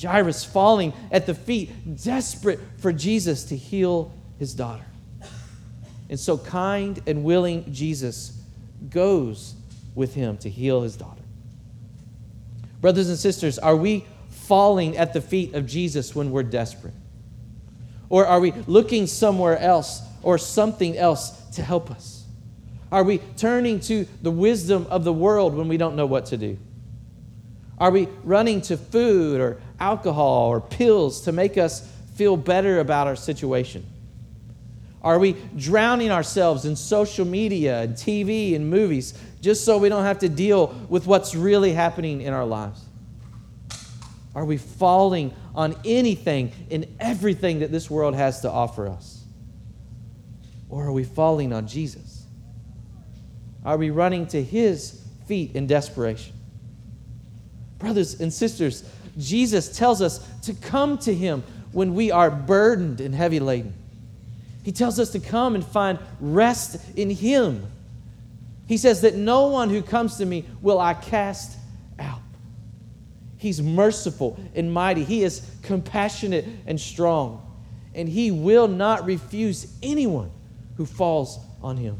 Jairus 0.00 0.44
falling 0.44 0.92
at 1.10 1.26
the 1.26 1.34
feet, 1.34 1.70
desperate 2.02 2.60
for 2.78 2.92
Jesus 2.92 3.44
to 3.44 3.56
heal 3.56 4.12
his 4.38 4.54
daughter. 4.54 4.84
And 6.08 6.18
so, 6.18 6.38
kind 6.38 7.00
and 7.06 7.24
willing 7.24 7.72
Jesus 7.72 8.38
goes 8.90 9.54
with 9.94 10.14
him 10.14 10.36
to 10.38 10.50
heal 10.50 10.82
his 10.82 10.96
daughter. 10.96 11.22
Brothers 12.80 13.08
and 13.08 13.18
sisters, 13.18 13.58
are 13.58 13.74
we 13.74 14.04
falling 14.28 14.96
at 14.96 15.12
the 15.12 15.20
feet 15.20 15.54
of 15.54 15.66
Jesus 15.66 16.14
when 16.14 16.30
we're 16.30 16.44
desperate? 16.44 16.94
Or 18.08 18.26
are 18.26 18.38
we 18.38 18.52
looking 18.66 19.06
somewhere 19.06 19.58
else 19.58 20.02
or 20.22 20.38
something 20.38 20.96
else 20.96 21.30
to 21.54 21.62
help 21.62 21.90
us? 21.90 22.24
Are 22.92 23.02
we 23.02 23.18
turning 23.36 23.80
to 23.80 24.06
the 24.22 24.30
wisdom 24.30 24.86
of 24.90 25.02
the 25.02 25.12
world 25.12 25.54
when 25.54 25.66
we 25.66 25.76
don't 25.76 25.96
know 25.96 26.06
what 26.06 26.26
to 26.26 26.36
do? 26.36 26.56
Are 27.78 27.90
we 27.90 28.08
running 28.22 28.60
to 28.62 28.76
food 28.76 29.40
or 29.40 29.60
alcohol 29.80 30.48
or 30.48 30.60
pills 30.60 31.22
to 31.22 31.32
make 31.32 31.58
us 31.58 31.86
feel 32.14 32.36
better 32.36 32.78
about 32.78 33.06
our 33.06 33.16
situation? 33.16 33.84
Are 35.06 35.20
we 35.20 35.36
drowning 35.56 36.10
ourselves 36.10 36.64
in 36.64 36.74
social 36.74 37.24
media 37.24 37.82
and 37.82 37.94
TV 37.94 38.56
and 38.56 38.68
movies 38.68 39.14
just 39.40 39.64
so 39.64 39.78
we 39.78 39.88
don't 39.88 40.02
have 40.02 40.18
to 40.18 40.28
deal 40.28 40.74
with 40.88 41.06
what's 41.06 41.32
really 41.32 41.72
happening 41.72 42.22
in 42.22 42.32
our 42.32 42.44
lives? 42.44 42.84
Are 44.34 44.44
we 44.44 44.56
falling 44.56 45.32
on 45.54 45.76
anything 45.84 46.50
and 46.72 46.88
everything 46.98 47.60
that 47.60 47.70
this 47.70 47.88
world 47.88 48.16
has 48.16 48.40
to 48.40 48.50
offer 48.50 48.88
us? 48.88 49.22
Or 50.68 50.84
are 50.86 50.92
we 50.92 51.04
falling 51.04 51.52
on 51.52 51.68
Jesus? 51.68 52.24
Are 53.64 53.76
we 53.76 53.90
running 53.90 54.26
to 54.26 54.42
his 54.42 55.02
feet 55.28 55.54
in 55.54 55.68
desperation? 55.68 56.34
Brothers 57.78 58.20
and 58.20 58.32
sisters, 58.32 58.82
Jesus 59.16 59.76
tells 59.76 60.02
us 60.02 60.28
to 60.42 60.52
come 60.52 60.98
to 60.98 61.14
him 61.14 61.44
when 61.70 61.94
we 61.94 62.10
are 62.10 62.28
burdened 62.28 63.00
and 63.00 63.14
heavy 63.14 63.38
laden. 63.38 63.72
He 64.66 64.72
tells 64.72 64.98
us 64.98 65.10
to 65.10 65.20
come 65.20 65.54
and 65.54 65.64
find 65.64 65.96
rest 66.20 66.80
in 66.96 67.08
him. 67.08 67.70
He 68.66 68.76
says 68.76 69.02
that 69.02 69.14
no 69.14 69.46
one 69.46 69.70
who 69.70 69.80
comes 69.80 70.16
to 70.16 70.26
me 70.26 70.44
will 70.60 70.80
I 70.80 70.92
cast 70.92 71.56
out. 72.00 72.18
He's 73.38 73.62
merciful 73.62 74.36
and 74.56 74.74
mighty. 74.74 75.04
He 75.04 75.22
is 75.22 75.48
compassionate 75.62 76.46
and 76.66 76.80
strong. 76.80 77.48
And 77.94 78.08
he 78.08 78.32
will 78.32 78.66
not 78.66 79.04
refuse 79.04 79.72
anyone 79.84 80.32
who 80.76 80.84
falls 80.84 81.38
on 81.62 81.76
him. 81.76 81.98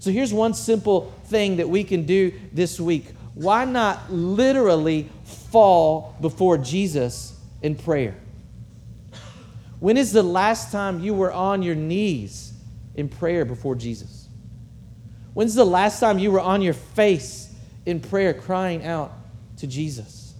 So 0.00 0.10
here's 0.10 0.34
one 0.34 0.54
simple 0.54 1.14
thing 1.26 1.58
that 1.58 1.68
we 1.68 1.84
can 1.84 2.04
do 2.04 2.32
this 2.52 2.80
week 2.80 3.06
why 3.34 3.64
not 3.64 4.12
literally 4.12 5.08
fall 5.22 6.16
before 6.20 6.58
Jesus 6.58 7.38
in 7.62 7.76
prayer? 7.76 8.16
When 9.82 9.96
is 9.96 10.12
the 10.12 10.22
last 10.22 10.70
time 10.70 11.00
you 11.00 11.12
were 11.12 11.32
on 11.32 11.64
your 11.64 11.74
knees 11.74 12.52
in 12.94 13.08
prayer 13.08 13.44
before 13.44 13.74
Jesus? 13.74 14.28
When's 15.34 15.56
the 15.56 15.64
last 15.64 15.98
time 15.98 16.20
you 16.20 16.30
were 16.30 16.40
on 16.40 16.62
your 16.62 16.72
face 16.72 17.52
in 17.84 17.98
prayer 17.98 18.32
crying 18.32 18.84
out 18.84 19.12
to 19.56 19.66
Jesus? 19.66 20.34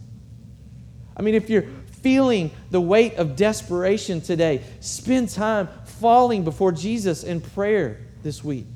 I 1.17 1.23
mean, 1.23 1.35
if 1.35 1.49
you're 1.49 1.65
feeling 2.01 2.51
the 2.71 2.79
weight 2.79 3.15
of 3.15 3.35
desperation 3.35 4.21
today, 4.21 4.61
spend 4.79 5.27
time 5.27 5.67
falling 5.99 6.45
before 6.45 6.71
Jesus 6.71 7.25
in 7.25 7.41
prayer 7.41 7.99
this 8.23 8.45
week. 8.45 8.67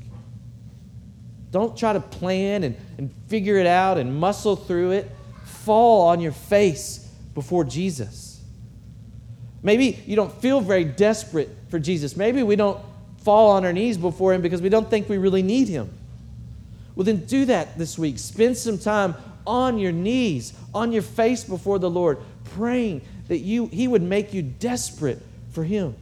Don't 1.49 1.77
try 1.77 1.93
to 1.93 2.01
plan 2.01 2.65
and, 2.65 2.75
and 2.97 3.09
figure 3.27 3.55
it 3.55 3.67
out 3.67 3.97
and 3.97 4.13
muscle 4.13 4.57
through 4.57 4.91
it. 4.91 5.09
Fall 5.45 6.09
on 6.09 6.19
your 6.19 6.33
face 6.33 7.09
before 7.33 7.63
Jesus. 7.63 8.26
Maybe 9.67 10.01
you 10.05 10.15
don't 10.15 10.31
feel 10.31 10.61
very 10.61 10.85
desperate 10.85 11.49
for 11.67 11.77
Jesus. 11.77 12.15
Maybe 12.15 12.41
we 12.41 12.55
don't 12.55 12.79
fall 13.23 13.51
on 13.51 13.65
our 13.65 13.73
knees 13.73 13.97
before 13.97 14.33
Him 14.33 14.41
because 14.41 14.61
we 14.61 14.69
don't 14.69 14.89
think 14.89 15.09
we 15.09 15.17
really 15.17 15.41
need 15.41 15.67
Him. 15.67 15.89
Well, 16.95 17.03
then 17.03 17.25
do 17.25 17.43
that 17.43 17.77
this 17.77 17.97
week. 17.97 18.17
Spend 18.17 18.55
some 18.55 18.77
time 18.77 19.13
on 19.45 19.77
your 19.77 19.91
knees, 19.91 20.53
on 20.73 20.93
your 20.93 21.01
face 21.01 21.43
before 21.43 21.79
the 21.79 21.89
Lord, 21.89 22.17
praying 22.45 23.01
that 23.27 23.39
you, 23.39 23.65
He 23.67 23.89
would 23.89 24.01
make 24.01 24.33
you 24.33 24.41
desperate 24.41 25.21
for 25.51 25.65
Him. 25.65 25.97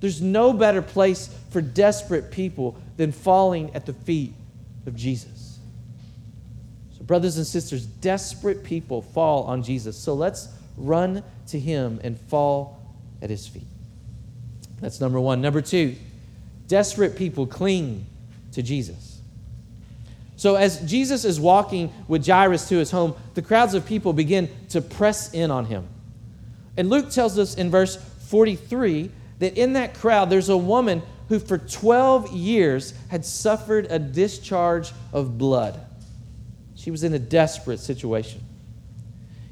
There's 0.00 0.20
no 0.20 0.52
better 0.52 0.82
place 0.82 1.34
for 1.48 1.62
desperate 1.62 2.30
people 2.30 2.76
than 2.98 3.10
falling 3.10 3.74
at 3.74 3.86
the 3.86 3.94
feet 3.94 4.34
of 4.84 4.94
Jesus. 4.94 5.58
So, 6.98 7.04
brothers 7.04 7.38
and 7.38 7.46
sisters, 7.46 7.86
desperate 7.86 8.64
people 8.64 9.00
fall 9.00 9.44
on 9.44 9.62
Jesus. 9.62 9.96
So 9.96 10.12
let's 10.12 10.50
run 10.76 11.22
to 11.48 11.58
him 11.58 12.00
and 12.02 12.18
fall 12.18 12.80
at 13.22 13.30
his 13.30 13.46
feet. 13.46 13.66
That's 14.80 15.00
number 15.00 15.20
one. 15.20 15.40
Number 15.40 15.60
two, 15.60 15.96
desperate 16.68 17.16
people 17.16 17.46
cling 17.46 18.06
to 18.52 18.62
Jesus. 18.62 19.20
So, 20.36 20.54
as 20.54 20.80
Jesus 20.80 21.26
is 21.26 21.38
walking 21.38 21.92
with 22.08 22.26
Jairus 22.26 22.68
to 22.70 22.76
his 22.76 22.90
home, 22.90 23.14
the 23.34 23.42
crowds 23.42 23.74
of 23.74 23.84
people 23.84 24.14
begin 24.14 24.48
to 24.70 24.80
press 24.80 25.34
in 25.34 25.50
on 25.50 25.66
him. 25.66 25.86
And 26.78 26.88
Luke 26.88 27.10
tells 27.10 27.38
us 27.38 27.56
in 27.56 27.70
verse 27.70 27.96
43 27.96 29.10
that 29.40 29.58
in 29.58 29.74
that 29.74 29.94
crowd 29.94 30.30
there's 30.30 30.48
a 30.48 30.56
woman 30.56 31.02
who 31.28 31.38
for 31.38 31.58
12 31.58 32.32
years 32.32 32.94
had 33.08 33.24
suffered 33.24 33.86
a 33.90 33.98
discharge 33.98 34.92
of 35.12 35.36
blood. 35.36 35.78
She 36.74 36.90
was 36.90 37.04
in 37.04 37.12
a 37.12 37.18
desperate 37.18 37.78
situation. 37.78 38.40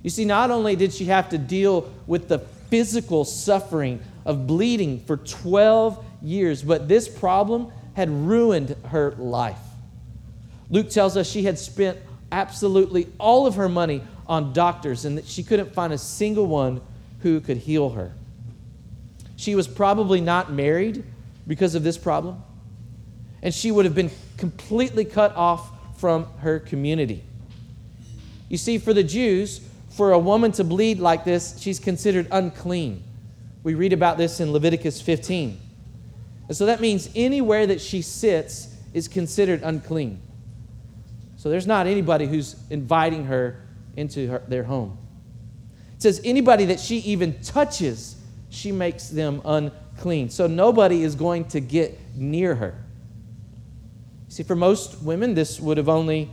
You 0.03 0.11
see, 0.11 0.25
not 0.25 0.51
only 0.51 0.77
did 0.77 0.93
she 0.93 1.07
have 1.07 1.29
to 1.31 1.39
deal 1.39 1.93
with 2.07 2.29
the 2.29 2.39
physical 2.39 3.25
suffering 3.25 4.01
of 4.25 4.47
bleeding 4.47 5.01
for 5.01 5.17
12 5.17 6.05
years, 6.23 6.63
but 6.63 6.89
this 6.89 7.09
problem 7.09 7.73
had 7.95 8.11
ruined 8.11 8.77
her 8.87 9.13
life. 9.13 9.59
Luke 10.71 10.91
tells 10.91 11.17
us 11.17 11.29
she 11.29 11.45
had 11.45 11.59
spent 11.59 11.99
absolutely 12.31 13.09
all 13.19 13.47
of 13.47 13.55
her 13.55 13.69
money 13.69 14.03
on 14.27 14.53
doctors 14.53 15.05
and 15.05 15.17
that 15.17 15.25
she 15.25 15.43
couldn't 15.43 15.73
find 15.73 15.93
a 15.93 15.99
single 15.99 16.47
one 16.47 16.81
who 17.21 17.41
could 17.41 17.57
heal 17.57 17.91
her. 17.91 18.13
She 19.37 19.55
was 19.55 19.67
probably 19.67 20.21
not 20.21 20.53
married 20.53 21.05
because 21.47 21.75
of 21.75 21.83
this 21.83 21.97
problem, 21.97 22.43
and 23.43 23.55
she 23.55 23.71
would 23.71 23.85
have 23.85 23.95
been 23.95 24.11
completely 24.37 25.05
cut 25.05 25.35
off 25.35 25.71
from 25.99 26.27
her 26.41 26.59
community. 26.59 27.23
You 28.49 28.59
see, 28.59 28.79
for 28.79 28.93
the 28.93 29.03
Jews, 29.03 29.61
for 29.99 30.13
a 30.13 30.19
woman 30.19 30.53
to 30.53 30.63
bleed 30.63 31.01
like 31.01 31.25
this, 31.25 31.59
she's 31.59 31.81
considered 31.81 32.29
unclean. 32.31 33.03
We 33.65 33.75
read 33.75 33.93
about 33.93 34.17
this 34.17 34.39
in 34.39 34.53
Leviticus 34.53 35.01
15. 35.01 35.61
And 36.47 36.57
so 36.57 36.67
that 36.67 36.81
means 36.81 37.11
anywhere 37.17 37.67
that 37.67 37.81
she 37.81 38.01
sits 38.03 38.77
is 38.95 39.09
considered 39.09 39.61
unclean. 39.65 40.23
So 41.37 41.51
there's 41.51 41.67
not 41.67 41.89
anybody 41.89 42.29
who's 42.29 42.55
inviting 42.71 43.25
her 43.25 43.61
into 43.97 44.29
her, 44.29 44.45
their 44.47 44.63
home. 44.63 44.97
It 45.97 46.03
says 46.03 46.21
anybody 46.23 46.67
that 46.67 46.79
she 46.79 46.99
even 46.99 47.43
touches 47.43 48.15
she 48.51 48.71
makes 48.71 49.09
them 49.09 49.43
unclean. 49.45 50.31
So 50.31 50.47
nobody 50.47 51.03
is 51.03 51.17
going 51.17 51.47
to 51.47 51.59
get 51.59 51.99
near 52.15 52.55
her. 52.55 52.81
See, 54.29 54.45
for 54.45 54.55
most 54.55 55.03
women, 55.03 55.35
this 55.35 55.59
would 55.59 55.77
have 55.77 55.89
only 55.89 56.31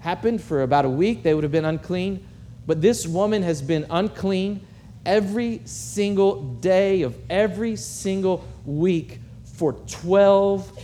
happened 0.00 0.42
for 0.42 0.60
about 0.60 0.84
a 0.84 0.90
week. 0.90 1.22
They 1.22 1.32
would 1.32 1.42
have 1.42 1.52
been 1.52 1.64
unclean. 1.64 2.28
But 2.66 2.80
this 2.80 3.06
woman 3.06 3.42
has 3.42 3.60
been 3.60 3.86
unclean 3.90 4.66
every 5.04 5.62
single 5.64 6.42
day 6.42 7.02
of 7.02 7.16
every 7.28 7.76
single 7.76 8.46
week 8.64 9.18
for 9.44 9.72
12 9.72 10.78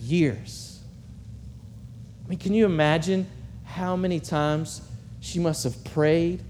years. 0.00 0.80
I 2.24 2.28
mean, 2.28 2.38
can 2.38 2.54
you 2.54 2.66
imagine 2.66 3.26
how 3.64 3.96
many 3.96 4.20
times 4.20 4.82
she 5.20 5.38
must 5.38 5.64
have 5.64 5.82
prayed 5.84 6.42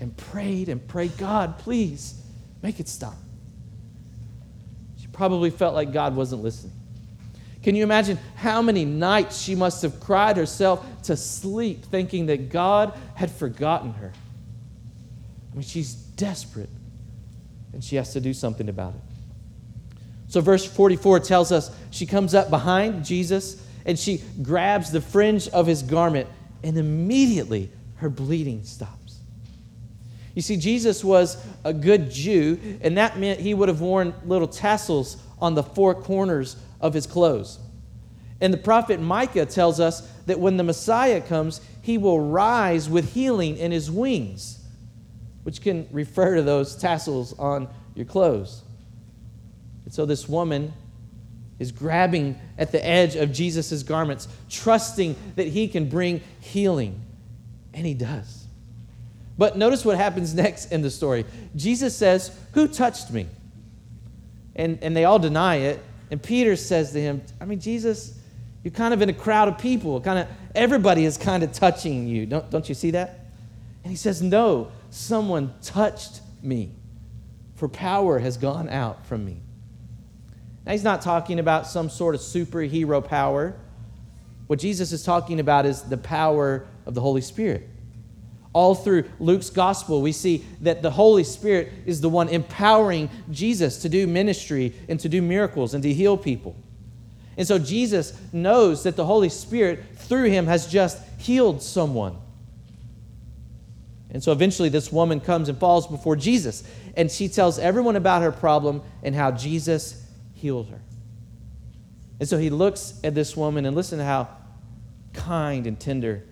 and 0.00 0.16
prayed 0.16 0.68
and 0.68 0.86
prayed, 0.86 1.16
God, 1.16 1.58
please 1.58 2.22
Make 2.62 2.78
it 2.78 2.88
stop. 2.88 3.16
She 5.00 5.08
probably 5.08 5.50
felt 5.50 5.74
like 5.74 5.92
God 5.92 6.14
wasn't 6.14 6.42
listening. 6.42 6.72
Can 7.62 7.76
you 7.76 7.84
imagine 7.84 8.18
how 8.34 8.60
many 8.60 8.84
nights 8.84 9.40
she 9.40 9.54
must 9.54 9.82
have 9.82 10.00
cried 10.00 10.36
herself 10.36 10.84
to 11.04 11.16
sleep 11.16 11.84
thinking 11.84 12.26
that 12.26 12.50
God 12.50 12.98
had 13.14 13.30
forgotten 13.30 13.92
her? 13.94 14.12
I 15.52 15.54
mean, 15.54 15.62
she's 15.62 15.94
desperate 15.94 16.70
and 17.72 17.82
she 17.82 17.96
has 17.96 18.12
to 18.14 18.20
do 18.20 18.34
something 18.34 18.68
about 18.68 18.94
it. 18.94 19.00
So, 20.28 20.40
verse 20.40 20.64
44 20.64 21.20
tells 21.20 21.52
us 21.52 21.70
she 21.90 22.06
comes 22.06 22.34
up 22.34 22.50
behind 22.50 23.04
Jesus 23.04 23.62
and 23.84 23.98
she 23.98 24.22
grabs 24.42 24.90
the 24.90 25.00
fringe 25.00 25.48
of 25.48 25.66
his 25.66 25.82
garment, 25.82 26.28
and 26.62 26.78
immediately 26.78 27.68
her 27.96 28.08
bleeding 28.08 28.64
stops. 28.64 29.18
You 30.34 30.42
see, 30.42 30.56
Jesus 30.56 31.04
was 31.04 31.44
a 31.64 31.72
good 31.72 32.10
Jew, 32.10 32.78
and 32.80 32.96
that 32.96 33.18
meant 33.18 33.40
he 33.40 33.54
would 33.54 33.68
have 33.68 33.80
worn 33.80 34.14
little 34.24 34.48
tassels 34.48 35.16
on 35.40 35.54
the 35.54 35.62
four 35.62 35.94
corners 35.94 36.56
of 36.82 36.92
his 36.92 37.06
clothes. 37.06 37.58
And 38.40 38.52
the 38.52 38.58
prophet 38.58 39.00
Micah 39.00 39.46
tells 39.46 39.78
us 39.78 40.00
that 40.26 40.40
when 40.40 40.56
the 40.56 40.64
Messiah 40.64 41.20
comes, 41.20 41.60
he 41.80 41.96
will 41.96 42.20
rise 42.20 42.90
with 42.90 43.14
healing 43.14 43.56
in 43.56 43.70
his 43.70 43.90
wings, 43.90 44.58
which 45.44 45.62
can 45.62 45.88
refer 45.92 46.34
to 46.34 46.42
those 46.42 46.74
tassels 46.74 47.38
on 47.38 47.68
your 47.94 48.04
clothes. 48.04 48.62
And 49.84 49.94
so 49.94 50.04
this 50.04 50.28
woman 50.28 50.72
is 51.58 51.70
grabbing 51.70 52.36
at 52.58 52.72
the 52.72 52.84
edge 52.84 53.14
of 53.14 53.32
Jesus' 53.32 53.84
garments, 53.84 54.26
trusting 54.50 55.14
that 55.36 55.46
he 55.46 55.68
can 55.68 55.88
bring 55.88 56.20
healing. 56.40 57.00
And 57.72 57.86
he 57.86 57.94
does. 57.94 58.46
But 59.38 59.56
notice 59.56 59.84
what 59.84 59.96
happens 59.96 60.34
next 60.36 60.72
in 60.72 60.82
the 60.82 60.90
story. 60.90 61.24
Jesus 61.54 61.96
says, 61.96 62.36
Who 62.54 62.66
touched 62.66 63.12
me? 63.12 63.28
And, 64.56 64.78
and 64.82 64.96
they 64.96 65.04
all 65.04 65.18
deny 65.20 65.56
it. 65.56 65.80
And 66.12 66.22
Peter 66.22 66.56
says 66.56 66.92
to 66.92 67.00
him, 67.00 67.22
I 67.40 67.46
mean, 67.46 67.58
Jesus, 67.58 68.18
you're 68.62 68.70
kind 68.70 68.92
of 68.92 69.00
in 69.00 69.08
a 69.08 69.14
crowd 69.14 69.48
of 69.48 69.56
people. 69.56 69.98
Kind 69.98 70.18
of 70.18 70.28
everybody 70.54 71.06
is 71.06 71.16
kind 71.16 71.42
of 71.42 71.52
touching 71.52 72.06
you. 72.06 72.26
Don't, 72.26 72.50
don't 72.50 72.68
you 72.68 72.74
see 72.74 72.90
that? 72.90 73.20
And 73.82 73.90
he 73.90 73.96
says, 73.96 74.20
No, 74.20 74.70
someone 74.90 75.54
touched 75.62 76.20
me, 76.42 76.70
for 77.54 77.66
power 77.66 78.18
has 78.18 78.36
gone 78.36 78.68
out 78.68 79.06
from 79.06 79.24
me. 79.24 79.40
Now, 80.66 80.72
he's 80.72 80.84
not 80.84 81.00
talking 81.00 81.38
about 81.38 81.66
some 81.66 81.88
sort 81.88 82.14
of 82.14 82.20
superhero 82.20 83.02
power. 83.02 83.56
What 84.48 84.58
Jesus 84.58 84.92
is 84.92 85.02
talking 85.02 85.40
about 85.40 85.64
is 85.64 85.80
the 85.80 85.96
power 85.96 86.66
of 86.84 86.92
the 86.92 87.00
Holy 87.00 87.22
Spirit. 87.22 87.70
All 88.52 88.74
through 88.74 89.04
Luke's 89.18 89.48
gospel, 89.48 90.02
we 90.02 90.12
see 90.12 90.44
that 90.60 90.82
the 90.82 90.90
Holy 90.90 91.24
Spirit 91.24 91.72
is 91.86 92.00
the 92.00 92.08
one 92.08 92.28
empowering 92.28 93.08
Jesus 93.30 93.78
to 93.78 93.88
do 93.88 94.06
ministry 94.06 94.74
and 94.88 95.00
to 95.00 95.08
do 95.08 95.22
miracles 95.22 95.72
and 95.72 95.82
to 95.82 95.92
heal 95.92 96.18
people. 96.18 96.54
And 97.36 97.46
so 97.46 97.58
Jesus 97.58 98.12
knows 98.32 98.82
that 98.82 98.96
the 98.96 99.06
Holy 99.06 99.30
Spirit, 99.30 99.82
through 99.94 100.28
him, 100.28 100.46
has 100.46 100.66
just 100.66 101.02
healed 101.18 101.62
someone. 101.62 102.16
And 104.10 104.22
so 104.22 104.32
eventually, 104.32 104.68
this 104.68 104.92
woman 104.92 105.20
comes 105.20 105.48
and 105.48 105.56
falls 105.56 105.86
before 105.86 106.16
Jesus, 106.16 106.62
and 106.94 107.10
she 107.10 107.30
tells 107.30 107.58
everyone 107.58 107.96
about 107.96 108.20
her 108.20 108.32
problem 108.32 108.82
and 109.02 109.14
how 109.14 109.30
Jesus 109.30 110.04
healed 110.34 110.68
her. 110.68 110.80
And 112.20 112.28
so 112.28 112.36
he 112.36 112.50
looks 112.50 113.00
at 113.02 113.14
this 113.14 113.34
woman, 113.34 113.64
and 113.64 113.74
listen 113.74 113.98
to 113.98 114.04
how 114.04 114.28
kind 115.14 115.66
and 115.66 115.80
tender 115.80 116.24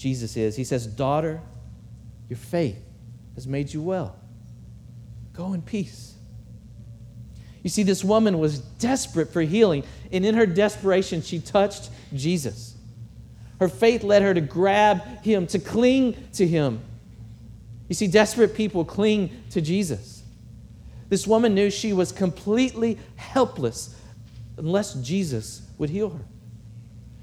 Jesus 0.00 0.34
is. 0.34 0.56
He 0.56 0.64
says, 0.64 0.86
Daughter, 0.86 1.42
your 2.30 2.38
faith 2.38 2.82
has 3.34 3.46
made 3.46 3.70
you 3.70 3.82
well. 3.82 4.16
Go 5.34 5.52
in 5.52 5.60
peace. 5.60 6.14
You 7.62 7.68
see, 7.68 7.82
this 7.82 8.02
woman 8.02 8.38
was 8.38 8.60
desperate 8.60 9.30
for 9.30 9.42
healing, 9.42 9.84
and 10.10 10.24
in 10.24 10.34
her 10.36 10.46
desperation, 10.46 11.20
she 11.20 11.38
touched 11.38 11.90
Jesus. 12.14 12.74
Her 13.58 13.68
faith 13.68 14.02
led 14.02 14.22
her 14.22 14.32
to 14.32 14.40
grab 14.40 15.02
him, 15.22 15.46
to 15.48 15.58
cling 15.58 16.16
to 16.32 16.46
him. 16.46 16.80
You 17.88 17.94
see, 17.94 18.06
desperate 18.06 18.54
people 18.54 18.86
cling 18.86 19.28
to 19.50 19.60
Jesus. 19.60 20.22
This 21.10 21.26
woman 21.26 21.54
knew 21.54 21.70
she 21.70 21.92
was 21.92 22.10
completely 22.10 22.98
helpless 23.16 23.94
unless 24.56 24.94
Jesus 24.94 25.60
would 25.76 25.90
heal 25.90 26.08
her. 26.08 26.24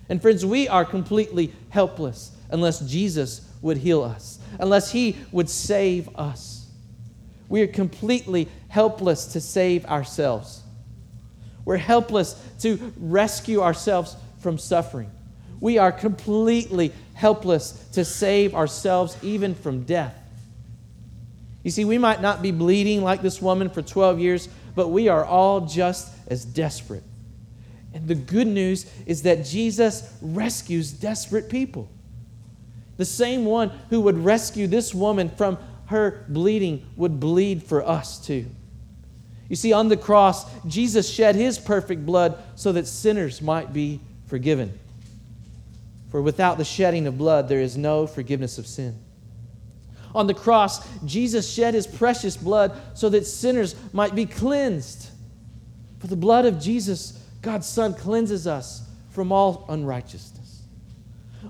And 0.09 0.21
friends, 0.21 0.45
we 0.45 0.67
are 0.67 0.85
completely 0.85 1.53
helpless 1.69 2.31
unless 2.49 2.79
Jesus 2.81 3.41
would 3.61 3.77
heal 3.77 4.03
us, 4.03 4.39
unless 4.59 4.91
He 4.91 5.17
would 5.31 5.49
save 5.49 6.09
us. 6.15 6.67
We 7.49 7.61
are 7.61 7.67
completely 7.67 8.47
helpless 8.69 9.27
to 9.27 9.41
save 9.41 9.85
ourselves. 9.85 10.61
We're 11.65 11.77
helpless 11.77 12.41
to 12.61 12.93
rescue 12.97 13.61
ourselves 13.61 14.15
from 14.39 14.57
suffering. 14.57 15.11
We 15.59 15.77
are 15.77 15.91
completely 15.91 16.93
helpless 17.13 17.71
to 17.93 18.05
save 18.05 18.53
ourselves 18.53 19.17
even 19.21 19.55
from 19.55 19.83
death. 19.83 20.15
You 21.63 21.71
see, 21.71 21.83
we 21.83 21.97
might 21.97 22.21
not 22.21 22.41
be 22.41 22.51
bleeding 22.51 23.03
like 23.03 23.21
this 23.21 23.41
woman 23.41 23.69
for 23.69 23.81
12 23.81 24.19
years, 24.19 24.47
but 24.75 24.89
we 24.89 25.09
are 25.09 25.25
all 25.25 25.61
just 25.61 26.13
as 26.27 26.45
desperate. 26.45 27.03
And 27.93 28.07
the 28.07 28.15
good 28.15 28.47
news 28.47 28.85
is 29.05 29.23
that 29.23 29.45
Jesus 29.45 30.13
rescues 30.21 30.91
desperate 30.91 31.49
people. 31.49 31.89
The 32.97 33.05
same 33.05 33.45
one 33.45 33.71
who 33.89 34.01
would 34.01 34.17
rescue 34.17 34.67
this 34.67 34.93
woman 34.93 35.29
from 35.29 35.57
her 35.87 36.25
bleeding 36.27 36.85
would 36.95 37.19
bleed 37.19 37.63
for 37.63 37.87
us 37.87 38.19
too. 38.19 38.45
You 39.49 39.55
see, 39.55 39.71
on 39.71 39.87
the 39.87 39.97
cross, 39.97 40.45
Jesus 40.65 41.09
shed 41.09 41.35
his 41.35 41.57
perfect 41.57 42.05
blood 42.05 42.37
so 42.55 42.71
that 42.73 42.85
sinners 42.85 43.41
might 43.41 43.71
be 43.71 44.01
forgiven. 44.25 44.77
For 46.11 46.21
without 46.21 46.57
the 46.57 46.65
shedding 46.65 47.07
of 47.07 47.17
blood, 47.17 47.47
there 47.47 47.61
is 47.61 47.77
no 47.77 48.07
forgiveness 48.07 48.57
of 48.57 48.67
sin. 48.67 48.97
On 50.13 50.27
the 50.27 50.33
cross, 50.33 50.85
Jesus 51.05 51.51
shed 51.51 51.73
his 51.73 51.87
precious 51.87 52.35
blood 52.35 52.77
so 52.93 53.07
that 53.09 53.25
sinners 53.25 53.75
might 53.93 54.15
be 54.15 54.25
cleansed. 54.25 55.09
For 55.99 56.07
the 56.07 56.15
blood 56.15 56.45
of 56.45 56.59
Jesus, 56.59 57.16
God's 57.41 57.67
Son, 57.67 57.93
cleanses 57.93 58.47
us 58.47 58.83
from 59.09 59.31
all 59.31 59.65
unrighteousness. 59.69 60.61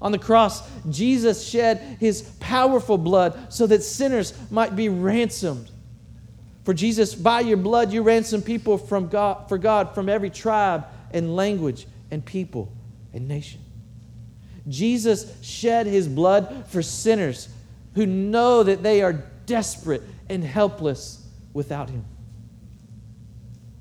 On 0.01 0.11
the 0.11 0.19
cross, 0.19 0.67
Jesus 0.89 1.47
shed 1.47 1.97
his 1.99 2.21
powerful 2.39 2.97
blood 2.97 3.51
so 3.51 3.65
that 3.67 3.83
sinners 3.83 4.33
might 4.51 4.75
be 4.75 4.89
ransomed. 4.89 5.69
For 6.63 6.73
Jesus, 6.73 7.15
by 7.15 7.41
your 7.41 7.57
blood, 7.57 7.91
you 7.91 8.03
ransom 8.03 8.41
people 8.41 8.77
from 8.77 9.07
God, 9.07 9.47
for 9.47 9.57
God 9.57 9.95
from 9.95 10.09
every 10.09 10.29
tribe 10.29 10.85
and 11.11 11.35
language 11.35 11.87
and 12.11 12.23
people 12.23 12.71
and 13.13 13.27
nation. 13.27 13.61
Jesus 14.67 15.33
shed 15.41 15.87
his 15.87 16.07
blood 16.07 16.65
for 16.67 16.81
sinners 16.81 17.47
who 17.95 18.05
know 18.05 18.63
that 18.63 18.83
they 18.83 19.01
are 19.01 19.13
desperate 19.45 20.03
and 20.29 20.43
helpless 20.43 21.25
without 21.53 21.89
him. 21.89 22.05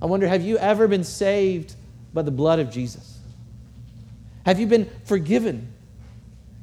I 0.01 0.07
wonder 0.07 0.29
have 0.29 0.42
you 0.42 0.57
ever 0.59 0.87
been 0.87 1.05
saved 1.05 1.75
by 2.16 2.22
the 2.22 2.33
blood 2.33 2.59
of 2.59 2.70
Jesus? 2.70 3.18
Have 4.46 4.59
you 4.59 4.66
been 4.66 4.90
forgiven? 5.05 5.72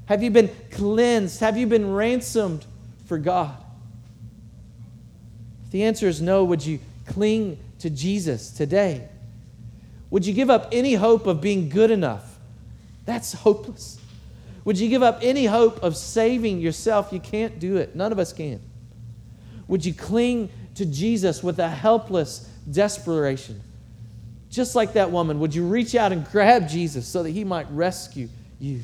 Have 0.07 0.23
you 0.23 0.31
been 0.31 0.49
cleansed? 0.71 1.39
Have 1.41 1.57
you 1.57 1.67
been 1.67 1.93
ransomed 1.93 2.65
for 3.05 3.17
God? 3.19 3.55
If 5.65 5.71
the 5.71 5.83
answer 5.83 6.07
is 6.07 6.21
no, 6.21 6.43
would 6.43 6.65
you 6.65 6.79
cling 7.05 7.59
to 7.79 7.89
Jesus 7.89 8.49
today? 8.49 9.07
Would 10.09 10.25
you 10.25 10.33
give 10.33 10.49
up 10.49 10.69
any 10.71 10.95
hope 10.95 11.27
of 11.27 11.39
being 11.39 11.69
good 11.69 11.91
enough? 11.91 12.39
That's 13.05 13.33
hopeless. 13.33 13.99
Would 14.65 14.79
you 14.79 14.89
give 14.89 15.03
up 15.03 15.19
any 15.21 15.45
hope 15.45 15.83
of 15.83 15.95
saving 15.95 16.61
yourself? 16.61 17.13
You 17.13 17.19
can't 17.19 17.59
do 17.59 17.77
it. 17.77 17.95
None 17.95 18.11
of 18.11 18.17
us 18.17 18.33
can. 18.33 18.59
Would 19.67 19.85
you 19.85 19.93
cling 19.93 20.49
to 20.75 20.85
Jesus 20.85 21.43
with 21.43 21.59
a 21.59 21.69
helpless 21.69 22.49
desperation? 22.71 23.61
Just 24.53 24.75
like 24.75 24.93
that 24.93 25.11
woman, 25.11 25.39
would 25.39 25.55
you 25.55 25.65
reach 25.65 25.95
out 25.95 26.11
and 26.11 26.29
grab 26.31 26.69
Jesus 26.69 27.07
so 27.07 27.23
that 27.23 27.31
he 27.31 27.43
might 27.43 27.69
rescue 27.71 28.29
you? 28.59 28.81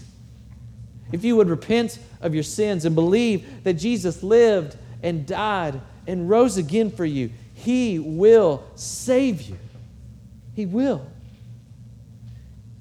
if 1.12 1.24
you 1.24 1.36
would 1.36 1.50
repent 1.50 2.00
of 2.22 2.34
your 2.34 2.44
sins 2.44 2.86
and 2.86 2.96
believe 2.96 3.64
that 3.64 3.74
Jesus 3.74 4.22
lived 4.22 4.78
and 5.02 5.26
died 5.26 5.80
and 6.08 6.30
rose 6.30 6.58
again 6.58 6.92
for 6.92 7.06
you, 7.06 7.32
He 7.54 8.00
will 8.00 8.64
save 8.76 9.42
you. 9.42 9.58
He 10.56 10.66
will. 10.66 11.06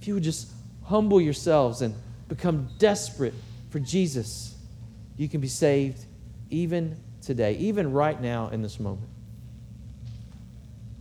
If 0.01 0.09
you 0.09 0.14
would 0.14 0.22
just 0.22 0.51
humble 0.85 1.20
yourselves 1.20 1.83
and 1.83 1.94
become 2.29 2.68
desperate 2.79 3.35
for 3.70 3.79
Jesus, 3.79 4.55
you 5.16 5.29
can 5.29 5.40
be 5.40 5.48
saved 5.48 6.05
even 6.51 6.96
today, 7.22 7.55
even 7.55 7.92
right 7.92 8.20
now 8.20 8.48
in 8.48 8.62
this 8.62 8.79
moment. 8.79 9.09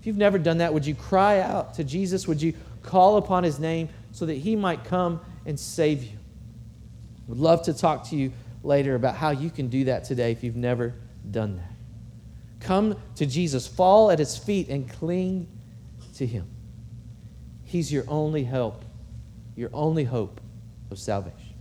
You've 0.07 0.15
never 0.15 0.39
done 0.39 0.59
that, 0.59 0.73
would 0.73 0.85
you 0.85 0.95
cry 0.95 1.41
out 1.41 1.73
to 1.73 1.83
Jesus? 1.83 2.29
Would 2.29 2.41
you 2.41 2.53
call 2.81 3.17
upon 3.17 3.43
His 3.43 3.59
name 3.59 3.89
so 4.13 4.25
that 4.25 4.35
He 4.35 4.55
might 4.55 4.85
come 4.85 5.19
and 5.45 5.59
save 5.59 6.01
you? 6.01 6.17
Would 7.27 7.39
love 7.39 7.63
to 7.63 7.73
talk 7.73 8.07
to 8.11 8.15
you 8.15 8.31
later 8.63 8.95
about 8.95 9.17
how 9.17 9.31
you 9.31 9.49
can 9.49 9.67
do 9.67 9.83
that 9.83 10.05
today 10.05 10.31
if 10.31 10.45
you've 10.45 10.55
never 10.55 10.95
done 11.29 11.57
that. 11.57 12.65
Come 12.65 12.95
to 13.17 13.25
Jesus, 13.25 13.67
fall 13.67 14.09
at 14.09 14.17
his 14.17 14.37
feet, 14.37 14.69
and 14.69 14.89
cling 14.89 15.45
to 16.15 16.25
him. 16.25 16.47
He's 17.65 17.91
your 17.91 18.05
only 18.07 18.45
help, 18.45 18.85
your 19.57 19.71
only 19.73 20.05
hope 20.05 20.39
of 20.89 20.99
salvation. 20.99 21.53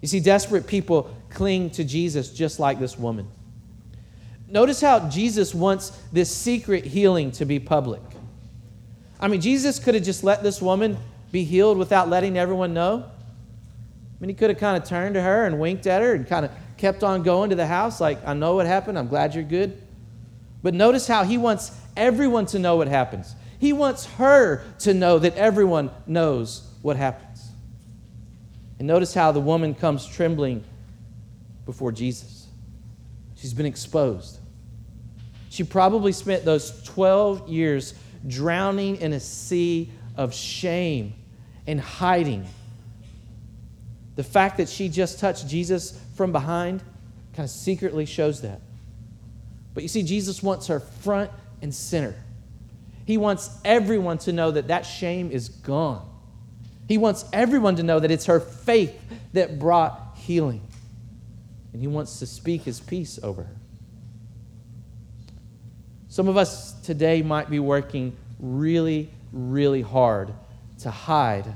You 0.00 0.08
see, 0.08 0.18
desperate 0.18 0.66
people 0.66 1.16
cling 1.28 1.70
to 1.70 1.84
Jesus 1.84 2.32
just 2.32 2.58
like 2.58 2.80
this 2.80 2.98
woman. 2.98 3.28
Notice 4.50 4.80
how 4.80 5.08
Jesus 5.08 5.54
wants 5.54 5.90
this 6.12 6.34
secret 6.34 6.84
healing 6.84 7.30
to 7.32 7.44
be 7.44 7.60
public. 7.60 8.02
I 9.20 9.28
mean, 9.28 9.40
Jesus 9.40 9.78
could 9.78 9.94
have 9.94 10.02
just 10.02 10.24
let 10.24 10.42
this 10.42 10.60
woman 10.60 10.98
be 11.30 11.44
healed 11.44 11.78
without 11.78 12.08
letting 12.08 12.36
everyone 12.36 12.74
know. 12.74 13.04
I 13.06 14.20
mean, 14.20 14.28
he 14.28 14.34
could 14.34 14.50
have 14.50 14.58
kind 14.58 14.82
of 14.82 14.88
turned 14.88 15.14
to 15.14 15.22
her 15.22 15.46
and 15.46 15.60
winked 15.60 15.86
at 15.86 16.02
her 16.02 16.14
and 16.14 16.26
kind 16.26 16.44
of 16.44 16.50
kept 16.76 17.04
on 17.04 17.22
going 17.22 17.50
to 17.50 17.56
the 17.56 17.66
house, 17.66 18.00
like, 18.00 18.26
I 18.26 18.34
know 18.34 18.56
what 18.56 18.66
happened. 18.66 18.98
I'm 18.98 19.06
glad 19.06 19.34
you're 19.34 19.44
good. 19.44 19.80
But 20.62 20.74
notice 20.74 21.06
how 21.06 21.24
he 21.24 21.38
wants 21.38 21.70
everyone 21.96 22.46
to 22.46 22.58
know 22.58 22.76
what 22.76 22.88
happens. 22.88 23.34
He 23.58 23.72
wants 23.72 24.06
her 24.06 24.64
to 24.80 24.94
know 24.94 25.18
that 25.18 25.36
everyone 25.36 25.90
knows 26.06 26.66
what 26.82 26.96
happens. 26.96 27.50
And 28.78 28.88
notice 28.88 29.12
how 29.14 29.30
the 29.30 29.40
woman 29.40 29.74
comes 29.74 30.06
trembling 30.06 30.64
before 31.66 31.92
Jesus. 31.92 32.39
She's 33.40 33.54
been 33.54 33.66
exposed. 33.66 34.38
She 35.48 35.64
probably 35.64 36.12
spent 36.12 36.44
those 36.44 36.82
12 36.82 37.48
years 37.48 37.94
drowning 38.26 38.96
in 38.96 39.14
a 39.14 39.20
sea 39.20 39.90
of 40.16 40.34
shame 40.34 41.14
and 41.66 41.80
hiding. 41.80 42.46
The 44.16 44.24
fact 44.24 44.58
that 44.58 44.68
she 44.68 44.90
just 44.90 45.18
touched 45.18 45.48
Jesus 45.48 45.98
from 46.14 46.32
behind 46.32 46.82
kind 47.34 47.44
of 47.44 47.50
secretly 47.50 48.04
shows 48.04 48.42
that. 48.42 48.60
But 49.72 49.84
you 49.84 49.88
see, 49.88 50.02
Jesus 50.02 50.42
wants 50.42 50.66
her 50.66 50.80
front 50.80 51.30
and 51.62 51.74
center. 51.74 52.14
He 53.06 53.16
wants 53.16 53.50
everyone 53.64 54.18
to 54.18 54.32
know 54.32 54.50
that 54.50 54.68
that 54.68 54.82
shame 54.82 55.30
is 55.30 55.48
gone. 55.48 56.06
He 56.88 56.98
wants 56.98 57.24
everyone 57.32 57.76
to 57.76 57.82
know 57.82 58.00
that 58.00 58.10
it's 58.10 58.26
her 58.26 58.40
faith 58.40 59.00
that 59.32 59.58
brought 59.58 60.16
healing. 60.16 60.60
And 61.72 61.80
he 61.80 61.88
wants 61.88 62.18
to 62.18 62.26
speak 62.26 62.62
his 62.62 62.80
peace 62.80 63.18
over 63.22 63.44
her. 63.44 63.56
Some 66.08 66.26
of 66.26 66.36
us 66.36 66.72
today 66.80 67.22
might 67.22 67.48
be 67.48 67.60
working 67.60 68.16
really, 68.40 69.10
really 69.32 69.82
hard 69.82 70.32
to 70.80 70.90
hide 70.90 71.54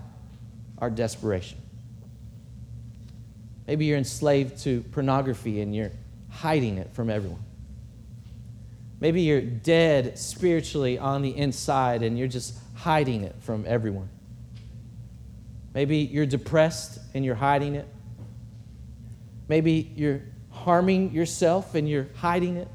our 0.78 0.90
desperation. 0.90 1.58
Maybe 3.66 3.86
you're 3.86 3.98
enslaved 3.98 4.58
to 4.64 4.82
pornography 4.92 5.60
and 5.60 5.74
you're 5.74 5.90
hiding 6.28 6.78
it 6.78 6.92
from 6.92 7.10
everyone. 7.10 7.42
Maybe 9.00 9.22
you're 9.22 9.40
dead 9.40 10.18
spiritually 10.18 10.98
on 10.98 11.22
the 11.22 11.36
inside 11.36 12.02
and 12.02 12.18
you're 12.18 12.28
just 12.28 12.56
hiding 12.74 13.24
it 13.24 13.34
from 13.40 13.64
everyone. 13.66 14.08
Maybe 15.74 15.98
you're 15.98 16.26
depressed 16.26 16.98
and 17.14 17.24
you're 17.24 17.34
hiding 17.34 17.74
it. 17.74 17.88
Maybe 19.48 19.92
you're 19.96 20.22
harming 20.50 21.12
yourself 21.12 21.74
and 21.74 21.88
you're 21.88 22.08
hiding 22.16 22.56
it. 22.56 22.68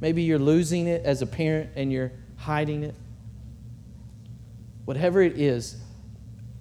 Maybe 0.00 0.22
you're 0.22 0.38
losing 0.38 0.86
it 0.86 1.04
as 1.04 1.20
a 1.20 1.26
parent 1.26 1.70
and 1.76 1.92
you're 1.92 2.12
hiding 2.36 2.84
it. 2.84 2.94
Whatever 4.86 5.20
it 5.20 5.38
is, 5.38 5.76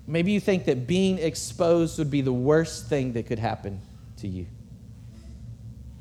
maybe 0.06 0.32
you 0.32 0.40
think 0.40 0.66
that 0.66 0.86
being 0.88 1.18
exposed 1.20 1.98
would 1.98 2.12
be 2.12 2.22
the 2.22 2.34
worst 2.34 2.88
thing 2.88 3.14
that 3.14 3.28
could 3.28 3.40
happen 3.40 3.80
to 4.18 4.28
you. 4.28 4.46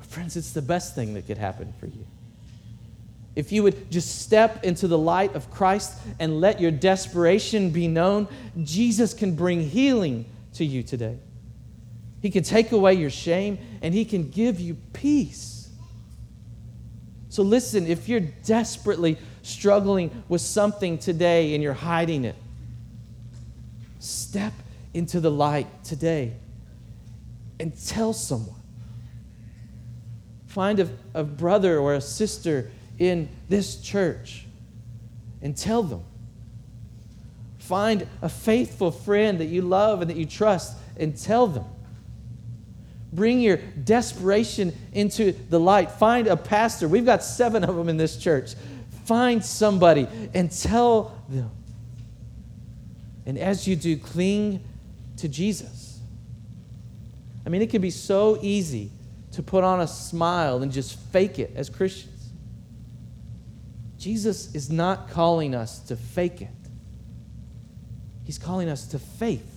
Friends, 0.00 0.36
it's 0.36 0.52
the 0.52 0.62
best 0.62 0.94
thing 0.94 1.14
that 1.14 1.26
could 1.26 1.38
happen 1.38 1.72
for 1.78 1.86
you. 1.86 2.04
If 3.36 3.52
you 3.52 3.62
would 3.62 3.90
just 3.90 4.22
step 4.22 4.64
into 4.64 4.88
the 4.88 4.98
light 4.98 5.34
of 5.36 5.50
Christ 5.50 5.96
and 6.18 6.40
let 6.40 6.60
your 6.60 6.72
desperation 6.72 7.70
be 7.70 7.86
known, 7.86 8.26
Jesus 8.64 9.14
can 9.14 9.36
bring 9.36 9.60
healing 9.60 10.24
to 10.54 10.64
you 10.64 10.82
today. 10.82 11.18
He 12.20 12.30
can 12.30 12.42
take 12.42 12.72
away 12.72 12.94
your 12.94 13.10
shame 13.10 13.58
and 13.82 13.94
He 13.94 14.04
can 14.04 14.30
give 14.30 14.58
you 14.58 14.76
peace. 14.92 15.68
So, 17.28 17.42
listen, 17.42 17.86
if 17.86 18.08
you're 18.08 18.20
desperately 18.44 19.18
struggling 19.42 20.24
with 20.28 20.40
something 20.40 20.98
today 20.98 21.54
and 21.54 21.62
you're 21.62 21.74
hiding 21.74 22.24
it, 22.24 22.36
step 23.98 24.52
into 24.94 25.20
the 25.20 25.30
light 25.30 25.66
today 25.84 26.32
and 27.60 27.72
tell 27.86 28.12
someone. 28.12 28.60
Find 30.46 30.80
a, 30.80 30.88
a 31.14 31.22
brother 31.22 31.78
or 31.78 31.94
a 31.94 32.00
sister 32.00 32.70
in 32.98 33.28
this 33.48 33.80
church 33.80 34.46
and 35.42 35.56
tell 35.56 35.82
them. 35.82 36.02
Find 37.58 38.06
a 38.22 38.28
faithful 38.28 38.90
friend 38.90 39.38
that 39.40 39.46
you 39.46 39.62
love 39.62 40.00
and 40.00 40.10
that 40.10 40.16
you 40.16 40.24
trust 40.24 40.76
and 40.96 41.16
tell 41.16 41.46
them. 41.46 41.64
Bring 43.12 43.40
your 43.40 43.56
desperation 43.56 44.72
into 44.92 45.32
the 45.32 45.58
light. 45.58 45.90
Find 45.90 46.26
a 46.26 46.36
pastor. 46.36 46.88
We've 46.88 47.06
got 47.06 47.22
seven 47.22 47.64
of 47.64 47.74
them 47.74 47.88
in 47.88 47.96
this 47.96 48.16
church. 48.16 48.54
Find 49.06 49.42
somebody 49.44 50.06
and 50.34 50.50
tell 50.50 51.16
them. 51.28 51.50
And 53.24 53.38
as 53.38 53.66
you 53.66 53.76
do, 53.76 53.96
cling 53.96 54.62
to 55.18 55.28
Jesus. 55.28 56.00
I 57.46 57.48
mean, 57.48 57.62
it 57.62 57.70
can 57.70 57.80
be 57.80 57.90
so 57.90 58.38
easy 58.42 58.90
to 59.32 59.42
put 59.42 59.64
on 59.64 59.80
a 59.80 59.86
smile 59.86 60.62
and 60.62 60.70
just 60.70 60.98
fake 60.98 61.38
it 61.38 61.52
as 61.54 61.70
Christians. 61.70 62.30
Jesus 63.98 64.54
is 64.54 64.70
not 64.70 65.10
calling 65.10 65.54
us 65.54 65.80
to 65.80 65.96
fake 65.96 66.42
it, 66.42 66.48
He's 68.24 68.38
calling 68.38 68.68
us 68.68 68.86
to 68.88 68.98
faith. 68.98 69.54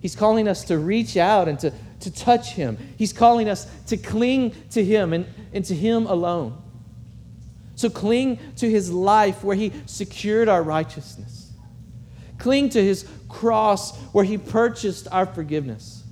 He's 0.00 0.14
calling 0.14 0.46
us 0.46 0.64
to 0.64 0.78
reach 0.78 1.16
out 1.16 1.48
and 1.48 1.58
to, 1.60 1.72
to 2.06 2.12
touch 2.12 2.52
Him. 2.52 2.78
He's 2.96 3.12
calling 3.12 3.48
us 3.48 3.66
to 3.88 3.96
cling 3.96 4.54
to 4.70 4.84
Him 4.84 5.12
and, 5.12 5.26
and 5.52 5.64
to 5.64 5.74
Him 5.74 6.06
alone. 6.06 6.56
So 7.74 7.90
cling 7.90 8.38
to 8.58 8.70
His 8.70 8.92
life 8.92 9.42
where 9.42 9.56
He 9.56 9.72
secured 9.86 10.48
our 10.48 10.62
righteousness. 10.62 11.50
Cling 12.38 12.68
to 12.70 12.82
His 12.82 13.08
cross 13.28 13.96
where 14.12 14.24
He 14.24 14.38
purchased 14.38 15.08
our 15.10 15.26
forgiveness. 15.26 16.04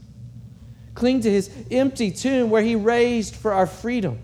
Cling 0.94 1.20
to 1.20 1.30
His 1.30 1.48
empty 1.70 2.10
tomb 2.10 2.50
where 2.50 2.62
He 2.62 2.74
raised 2.74 3.36
for 3.36 3.52
our 3.52 3.66
freedom. 3.66 4.18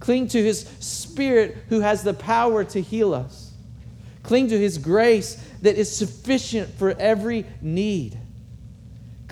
Cling 0.00 0.28
to 0.28 0.42
His 0.42 0.60
Spirit 0.80 1.58
who 1.68 1.80
has 1.80 2.02
the 2.02 2.14
power 2.14 2.64
to 2.64 2.80
heal 2.80 3.12
us. 3.12 3.52
Cling 4.22 4.48
to 4.48 4.58
His 4.58 4.78
grace 4.78 5.34
that 5.60 5.76
is 5.76 5.94
sufficient 5.94 6.70
for 6.78 6.92
every 6.98 7.44
need. 7.60 8.18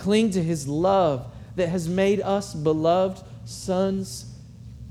Cling 0.04 0.32
to 0.32 0.42
His 0.42 0.68
love 0.68 1.32
that 1.56 1.70
has 1.70 1.88
made 1.88 2.20
us 2.20 2.52
beloved 2.52 3.24
sons 3.46 4.26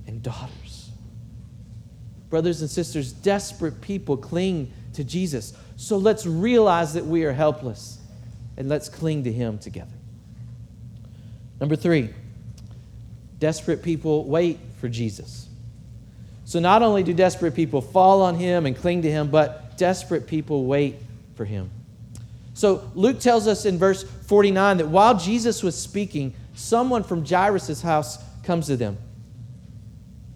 and 0.08 0.24
daughters. 0.24 0.90
Brothers 2.32 2.62
and 2.62 2.70
sisters, 2.70 3.14
desperate 3.14 3.80
people 3.80 4.18
cling 4.18 4.74
to 4.94 5.04
Jesus. 5.04 5.54
So 5.76 5.98
let's 5.98 6.26
realize 6.26 6.96
that 6.96 7.06
we 7.06 7.26
are 7.26 7.32
helpless 7.32 8.00
and 8.58 8.68
let's 8.68 8.90
cling 8.90 9.26
to 9.26 9.32
Him 9.32 9.60
together. 9.60 9.94
Number 11.60 11.76
three, 11.76 12.10
desperate 13.38 13.84
people 13.84 14.26
wait 14.26 14.58
for 14.82 14.90
Jesus. 14.90 15.48
So 16.46 16.60
not 16.60 16.82
only 16.82 17.04
do 17.04 17.14
desperate 17.14 17.54
people 17.54 17.82
fall 17.82 18.24
on 18.24 18.34
Him 18.34 18.66
and 18.66 18.76
cling 18.76 19.04
to 19.04 19.12
Him, 19.12 19.30
but 19.30 19.78
desperate 19.78 20.26
people 20.26 20.66
wait 20.66 20.96
for 21.36 21.46
Him. 21.46 21.70
So 22.54 22.92
Luke 22.94 23.20
tells 23.20 23.48
us 23.48 23.66
in 23.66 23.78
verse 23.78 24.04
49 24.04 24.78
that 24.78 24.88
while 24.88 25.18
Jesus 25.18 25.64
was 25.64 25.80
speaking, 25.80 26.34
someone 26.54 27.04
from 27.04 27.26
Jairus' 27.26 27.82
house 27.82 28.18
comes 28.44 28.68
to 28.68 28.78
them, 28.78 28.98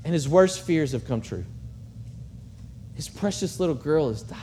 and 0.04 0.14
his 0.14 0.28
worst 0.28 0.62
fears 0.62 0.94
have 0.94 1.06
come 1.06 1.22
true. 1.22 1.46
His 2.96 3.08
precious 3.08 3.60
little 3.60 3.76
girl 3.76 4.10
has 4.10 4.24
died. 4.24 4.40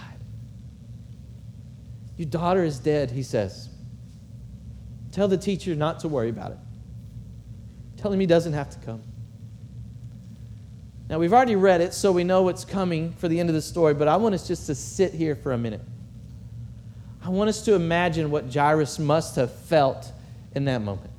Your 2.16 2.28
daughter 2.28 2.62
is 2.62 2.78
dead, 2.78 3.10
he 3.10 3.24
says. 3.24 3.68
Tell 5.10 5.26
the 5.26 5.36
teacher 5.36 5.74
not 5.74 6.00
to 6.00 6.08
worry 6.08 6.28
about 6.28 6.52
it. 6.52 6.58
Tell 7.96 8.12
him 8.12 8.20
he 8.20 8.26
doesn't 8.26 8.52
have 8.52 8.70
to 8.70 8.78
come. 8.86 9.02
Now, 11.08 11.18
we've 11.18 11.32
already 11.32 11.56
read 11.56 11.80
it, 11.80 11.92
so 11.92 12.12
we 12.12 12.24
know 12.24 12.42
what's 12.42 12.64
coming 12.64 13.12
for 13.12 13.28
the 13.28 13.38
end 13.40 13.48
of 13.48 13.54
the 13.54 13.62
story, 13.62 13.94
but 13.94 14.08
I 14.08 14.16
want 14.16 14.34
us 14.34 14.46
just 14.46 14.66
to 14.66 14.74
sit 14.74 15.12
here 15.12 15.34
for 15.34 15.52
a 15.52 15.58
minute. 15.58 15.80
I 17.24 17.30
want 17.30 17.48
us 17.48 17.62
to 17.62 17.74
imagine 17.74 18.30
what 18.30 18.52
Jairus 18.52 18.98
must 18.98 19.36
have 19.36 19.50
felt 19.50 20.12
in 20.54 20.66
that 20.66 20.82
moment. 20.82 21.10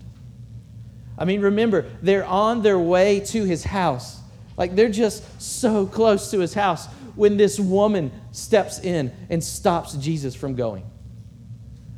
I 1.17 1.25
mean, 1.25 1.41
remember, 1.41 1.85
they're 2.01 2.25
on 2.25 2.61
their 2.61 2.77
way 2.77 3.21
to 3.21 3.43
his 3.43 3.63
house. 3.63 4.19
Like 4.55 4.75
they're 4.75 4.89
just 4.89 5.41
so 5.41 5.87
close 5.87 6.29
to 6.31 6.39
his 6.39 6.53
house 6.53 6.85
when 7.15 7.37
this 7.37 7.59
woman 7.59 8.11
steps 8.31 8.79
in 8.79 9.11
and 9.29 9.43
stops 9.43 9.93
Jesus 9.93 10.35
from 10.35 10.55
going. 10.55 10.85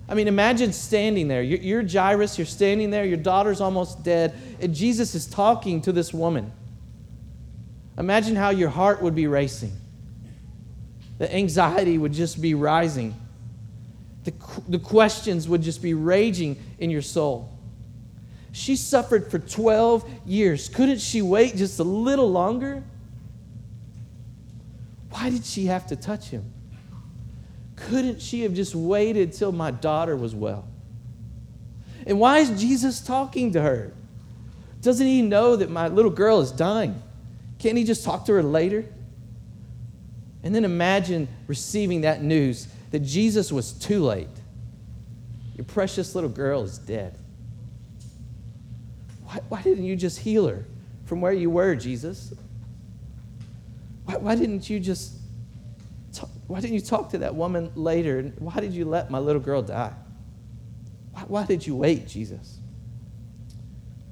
I 0.08 0.14
mean, 0.14 0.30
imagine 0.30 0.72
standing 0.72 1.28
there. 1.28 1.42
You're, 1.42 1.60
you're 1.60 1.88
Jairus, 1.88 2.38
you're 2.38 2.48
standing 2.48 2.92
there, 2.92 3.04
your 3.04 3.18
daughter's 3.18 3.60
almost 3.60 4.04
dead, 4.04 4.34
and 4.62 4.74
Jesus 4.74 5.16
is 5.16 5.26
talking 5.26 5.82
to 5.82 5.92
this 5.92 6.14
woman. 6.14 6.52
Imagine 7.98 8.36
how 8.36 8.52
your 8.52 8.70
heart 8.70 9.02
would 9.02 9.16
be 9.16 9.28
racing. 9.28 9.74
The 11.18 11.34
anxiety 11.34 11.98
would 11.98 12.14
just 12.14 12.40
be 12.40 12.54
rising. 12.54 13.16
The, 14.28 14.34
the 14.68 14.80
questions 14.80 15.48
would 15.48 15.62
just 15.62 15.82
be 15.82 15.94
raging 15.94 16.62
in 16.80 16.90
your 16.90 17.02
soul. 17.02 17.50
She 18.52 18.76
suffered 18.76 19.32
for 19.32 19.40
12 19.40 20.04
years. 20.26 20.68
Couldn't 20.68 21.00
she 21.00 21.22
wait 21.22 21.56
just 21.56 21.80
a 21.80 21.86
little 21.86 22.30
longer? 22.30 22.84
Why 25.12 25.30
did 25.30 25.46
she 25.46 25.68
have 25.68 25.88
to 25.88 25.96
touch 25.96 26.28
him? 26.28 26.44
Couldn't 27.78 28.22
she 28.22 28.42
have 28.42 28.54
just 28.54 28.76
waited 28.76 29.32
till 29.32 29.54
my 29.54 29.72
daughter 29.72 30.18
was 30.18 30.36
well? 30.36 30.68
And 32.06 32.20
why 32.20 32.40
is 32.40 32.60
Jesus 32.60 33.00
talking 33.00 33.54
to 33.54 33.62
her? 33.62 33.94
Doesn't 34.82 35.08
he 35.08 35.22
know 35.22 35.56
that 35.56 35.70
my 35.70 35.88
little 35.88 36.12
girl 36.12 36.42
is 36.42 36.52
dying? 36.52 37.02
Can't 37.60 37.78
he 37.78 37.86
just 37.86 38.04
talk 38.04 38.26
to 38.26 38.34
her 38.34 38.44
later? 38.44 38.84
And 40.44 40.54
then 40.54 40.66
imagine 40.66 41.30
receiving 41.48 42.02
that 42.02 42.22
news 42.22 42.68
that 42.92 43.00
Jesus 43.00 43.52
was 43.52 43.74
too 43.74 44.04
late. 44.04 44.28
Your 45.56 45.66
precious 45.66 46.16
little 46.16 46.30
girl 46.30 46.64
is 46.64 46.78
dead. 46.78 47.18
Why, 49.24 49.42
why 49.50 49.62
didn't 49.62 49.84
you 49.84 49.96
just 49.96 50.20
heal 50.20 50.48
her 50.48 50.66
from 51.06 51.20
where 51.20 51.34
you 51.34 51.50
were, 51.50 51.76
Jesus? 51.76 52.34
Why, 54.06 54.18
why 54.18 54.36
didn't 54.36 54.70
you 54.70 54.80
just 54.80 55.14
talk, 56.14 56.30
why 56.48 56.62
didn't 56.62 56.76
you 56.76 56.82
talk 56.82 57.10
to 57.10 57.18
that 57.20 57.36
woman 57.36 57.72
later? 57.76 58.20
And 58.20 58.34
Why 58.40 58.62
did 58.62 58.74
you 58.74 58.86
let 58.86 59.12
my 59.12 59.20
little 59.20 59.42
girl 59.42 59.62
die? 59.62 59.94
Why, 61.12 61.22
why 61.28 61.46
did 61.46 61.66
you 61.66 61.76
wait, 61.76 62.08
Jesus? 62.08 62.60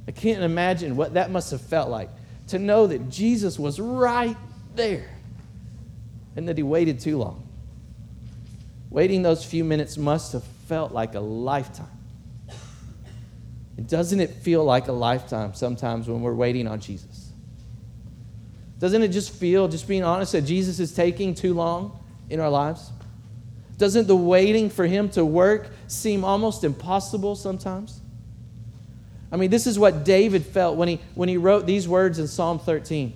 I 0.07 0.11
can't 0.11 0.43
imagine 0.43 0.95
what 0.95 1.13
that 1.13 1.31
must 1.31 1.51
have 1.51 1.61
felt 1.61 1.89
like 1.89 2.09
to 2.47 2.59
know 2.59 2.87
that 2.87 3.09
Jesus 3.09 3.57
was 3.57 3.79
right 3.79 4.37
there 4.75 5.09
and 6.35 6.47
that 6.47 6.57
he 6.57 6.63
waited 6.63 6.99
too 6.99 7.17
long. 7.17 7.44
Waiting 8.95 9.23
those 9.23 9.43
few 9.43 9.65
minutes 9.65 9.97
must 9.97 10.31
have 10.31 10.45
felt 10.69 10.93
like 10.93 11.15
a 11.15 11.19
lifetime. 11.19 11.91
And 13.75 13.85
doesn't 13.89 14.21
it 14.21 14.29
feel 14.29 14.63
like 14.63 14.87
a 14.87 14.93
lifetime 14.93 15.53
sometimes 15.53 16.07
when 16.07 16.21
we're 16.21 16.33
waiting 16.33 16.65
on 16.65 16.79
Jesus? 16.79 17.33
Doesn't 18.79 19.03
it 19.03 19.09
just 19.09 19.33
feel, 19.33 19.67
just 19.67 19.85
being 19.85 20.05
honest, 20.05 20.31
that 20.31 20.43
Jesus 20.43 20.79
is 20.79 20.93
taking 20.93 21.35
too 21.35 21.53
long 21.53 21.99
in 22.29 22.39
our 22.39 22.49
lives? 22.49 22.89
Doesn't 23.77 24.07
the 24.07 24.15
waiting 24.15 24.69
for 24.69 24.87
Him 24.87 25.09
to 25.09 25.25
work 25.25 25.67
seem 25.87 26.23
almost 26.23 26.63
impossible 26.63 27.35
sometimes? 27.35 27.99
I 29.29 29.35
mean, 29.35 29.49
this 29.49 29.67
is 29.67 29.77
what 29.77 30.05
David 30.05 30.45
felt 30.45 30.77
when 30.77 30.87
he, 30.87 31.01
when 31.15 31.27
he 31.27 31.35
wrote 31.35 31.65
these 31.65 31.85
words 31.85 32.17
in 32.17 32.29
Psalm 32.29 32.59
13 32.59 33.11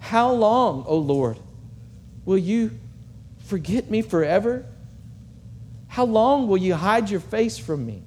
How 0.00 0.32
long, 0.32 0.82
O 0.88 0.96
Lord, 0.96 1.38
will 2.24 2.38
you 2.38 2.72
forget 3.44 3.88
me 3.88 4.02
forever? 4.02 4.66
How 5.90 6.04
long 6.04 6.48
will 6.48 6.58
you 6.58 6.74
hide 6.74 7.10
your 7.10 7.20
face 7.20 7.58
from 7.58 7.84
me? 7.84 8.02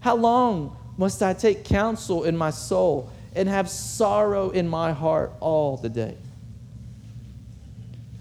How 0.00 0.16
long 0.16 0.76
must 1.00 1.22
I 1.22 1.32
take 1.32 1.64
counsel 1.64 2.24
in 2.24 2.36
my 2.36 2.50
soul 2.50 3.10
and 3.34 3.48
have 3.48 3.70
sorrow 3.70 4.50
in 4.50 4.68
my 4.68 4.92
heart 4.92 5.32
all 5.40 5.78
the 5.78 5.88
day. 5.88 6.16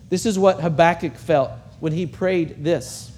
This 0.10 0.26
is 0.26 0.40
what 0.40 0.62
Habakkuk 0.62 1.16
felt 1.16 1.52
when 1.80 1.94
he 1.94 2.06
prayed 2.06 2.64
this 2.64 3.12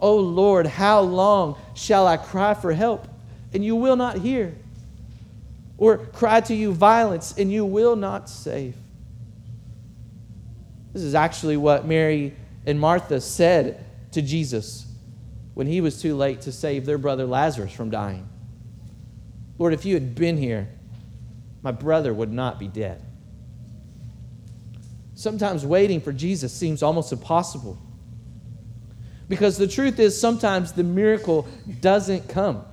O 0.00 0.16
Lord, 0.16 0.66
how 0.66 1.00
long 1.00 1.56
shall 1.74 2.06
I 2.06 2.16
cry 2.16 2.54
for 2.54 2.72
help, 2.72 3.06
and 3.52 3.64
you 3.64 3.76
will 3.76 3.96
not 3.96 4.18
hear? 4.18 4.54
Or 5.78 5.98
cry 5.98 6.40
to 6.42 6.54
you 6.54 6.72
violence, 6.72 7.34
and 7.36 7.52
you 7.52 7.64
will 7.64 7.96
not 7.96 8.28
save? 8.28 8.76
This 10.92 11.02
is 11.02 11.14
actually 11.14 11.56
what 11.56 11.86
Mary 11.86 12.34
and 12.66 12.78
Martha 12.78 13.20
said 13.20 13.84
to 14.12 14.22
Jesus 14.22 14.86
when 15.54 15.66
he 15.66 15.80
was 15.80 16.00
too 16.00 16.16
late 16.16 16.42
to 16.42 16.52
save 16.52 16.86
their 16.86 16.98
brother 16.98 17.26
Lazarus 17.26 17.72
from 17.72 17.90
dying. 17.90 18.28
Lord, 19.58 19.74
if 19.74 19.84
you 19.84 19.94
had 19.94 20.14
been 20.14 20.36
here, 20.36 20.68
my 21.62 21.72
brother 21.72 22.12
would 22.12 22.32
not 22.32 22.58
be 22.58 22.68
dead. 22.68 23.02
Sometimes 25.14 25.64
waiting 25.64 26.00
for 26.00 26.12
Jesus 26.12 26.52
seems 26.52 26.82
almost 26.82 27.12
impossible. 27.12 27.78
Because 29.28 29.56
the 29.56 29.68
truth 29.68 29.98
is, 29.98 30.20
sometimes 30.20 30.72
the 30.72 30.82
miracle 30.82 31.46
doesn't 31.80 32.28
come. 32.28 32.64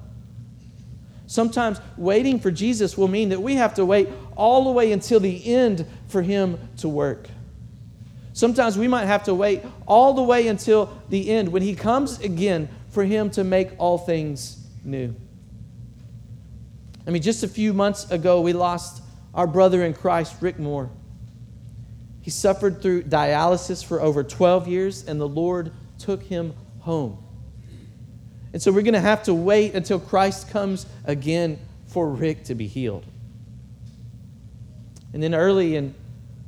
Sometimes 1.28 1.80
waiting 1.96 2.40
for 2.40 2.50
Jesus 2.50 2.98
will 2.98 3.08
mean 3.08 3.30
that 3.30 3.42
we 3.42 3.56
have 3.56 3.76
to 3.76 3.86
wait 3.86 4.10
all 4.36 4.64
the 4.64 4.72
way 4.72 4.92
until 4.92 5.20
the 5.20 5.46
end 5.54 5.86
for 6.08 6.24
Him 6.24 6.58
to 6.78 6.90
work. 6.90 7.30
Sometimes 8.40 8.78
we 8.78 8.88
might 8.88 9.04
have 9.04 9.26
to 9.26 9.34
wait 9.34 9.64
all 9.86 10.14
the 10.14 10.24
way 10.24 10.48
until 10.48 10.98
the 11.10 11.30
end 11.30 11.52
when 11.52 11.62
He 11.62 11.76
comes 11.76 12.22
again 12.22 12.70
for 12.90 13.04
Him 13.04 13.30
to 13.32 13.44
make 13.44 13.72
all 13.78 13.98
things 13.98 14.66
new. 14.86 15.14
I 17.06 17.10
mean, 17.10 17.22
just 17.22 17.44
a 17.44 17.50
few 17.50 17.74
months 17.74 18.10
ago, 18.10 18.40
we 18.40 18.54
lost 18.54 19.04
our 19.34 19.46
brother 19.46 19.84
in 19.84 19.94
Christ, 19.94 20.38
Rick 20.40 20.58
Moore. 20.58 20.90
He 22.22 22.32
suffered 22.32 22.82
through 22.82 23.04
dialysis 23.04 23.84
for 23.84 24.00
over 24.00 24.24
12 24.24 24.70
years, 24.70 25.06
and 25.06 25.20
the 25.20 25.28
Lord 25.28 25.74
took 25.98 26.24
him 26.24 26.54
home. 26.80 27.22
And 28.54 28.62
so 28.62 28.72
we're 28.72 28.84
going 28.84 28.94
to 28.94 29.02
have 29.02 29.24
to 29.24 29.34
wait 29.34 29.76
until 29.76 30.00
Christ 30.00 30.50
comes 30.50 30.86
again 31.04 31.60
for 31.88 32.10
Rick 32.10 32.46
to 32.46 32.56
be 32.56 32.68
healed. 32.68 33.04
And 35.12 35.22
then 35.22 35.36
early 35.36 35.76
in 35.76 35.94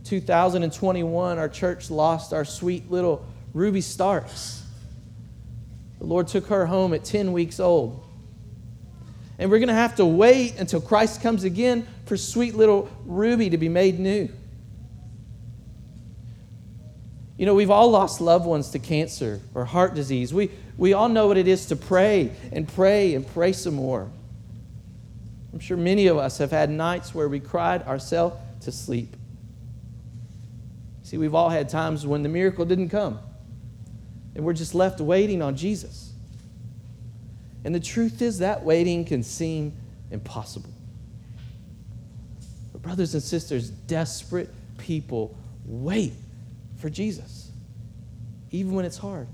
2021, 0.03 1.37
our 1.37 1.49
church 1.49 1.89
lost 1.89 2.33
our 2.33 2.45
sweet 2.45 2.89
little 2.91 3.25
Ruby 3.53 3.81
Starks. 3.81 4.63
The 5.99 6.05
Lord 6.05 6.27
took 6.27 6.47
her 6.47 6.65
home 6.65 6.93
at 6.93 7.03
10 7.03 7.31
weeks 7.31 7.59
old. 7.59 8.03
And 9.37 9.49
we're 9.49 9.59
going 9.59 9.69
to 9.69 9.73
have 9.73 9.95
to 9.95 10.05
wait 10.05 10.57
until 10.59 10.81
Christ 10.81 11.21
comes 11.21 11.43
again 11.43 11.87
for 12.05 12.17
sweet 12.17 12.55
little 12.55 12.89
Ruby 13.05 13.49
to 13.49 13.57
be 13.57 13.69
made 13.69 13.99
new. 13.99 14.29
You 17.37 17.47
know, 17.47 17.55
we've 17.55 17.71
all 17.71 17.89
lost 17.89 18.21
loved 18.21 18.45
ones 18.45 18.69
to 18.69 18.79
cancer 18.79 19.41
or 19.55 19.65
heart 19.65 19.95
disease. 19.95 20.31
We, 20.31 20.51
we 20.77 20.93
all 20.93 21.09
know 21.09 21.25
what 21.27 21.37
it 21.37 21.47
is 21.47 21.65
to 21.67 21.75
pray 21.75 22.31
and 22.51 22.67
pray 22.67 23.15
and 23.15 23.25
pray 23.25 23.53
some 23.53 23.73
more. 23.73 24.09
I'm 25.51 25.59
sure 25.59 25.75
many 25.75 26.07
of 26.07 26.17
us 26.17 26.37
have 26.37 26.51
had 26.51 26.69
nights 26.69 27.15
where 27.15 27.27
we 27.27 27.39
cried 27.39 27.83
ourselves 27.83 28.35
to 28.61 28.71
sleep. 28.71 29.15
See, 31.11 31.17
we've 31.17 31.35
all 31.35 31.49
had 31.49 31.67
times 31.67 32.07
when 32.07 32.23
the 32.23 32.29
miracle 32.29 32.63
didn't 32.63 32.87
come, 32.87 33.19
and 34.33 34.45
we're 34.45 34.53
just 34.53 34.73
left 34.73 35.01
waiting 35.01 35.41
on 35.41 35.57
Jesus. 35.57 36.13
And 37.65 37.75
the 37.75 37.81
truth 37.81 38.21
is, 38.21 38.39
that 38.39 38.63
waiting 38.63 39.03
can 39.03 39.21
seem 39.21 39.73
impossible. 40.09 40.69
But, 42.71 42.81
brothers 42.81 43.13
and 43.13 43.21
sisters, 43.21 43.71
desperate 43.71 44.49
people 44.77 45.35
wait 45.65 46.13
for 46.77 46.89
Jesus, 46.89 47.51
even 48.51 48.73
when 48.73 48.85
it's 48.85 48.97
hard, 48.97 49.27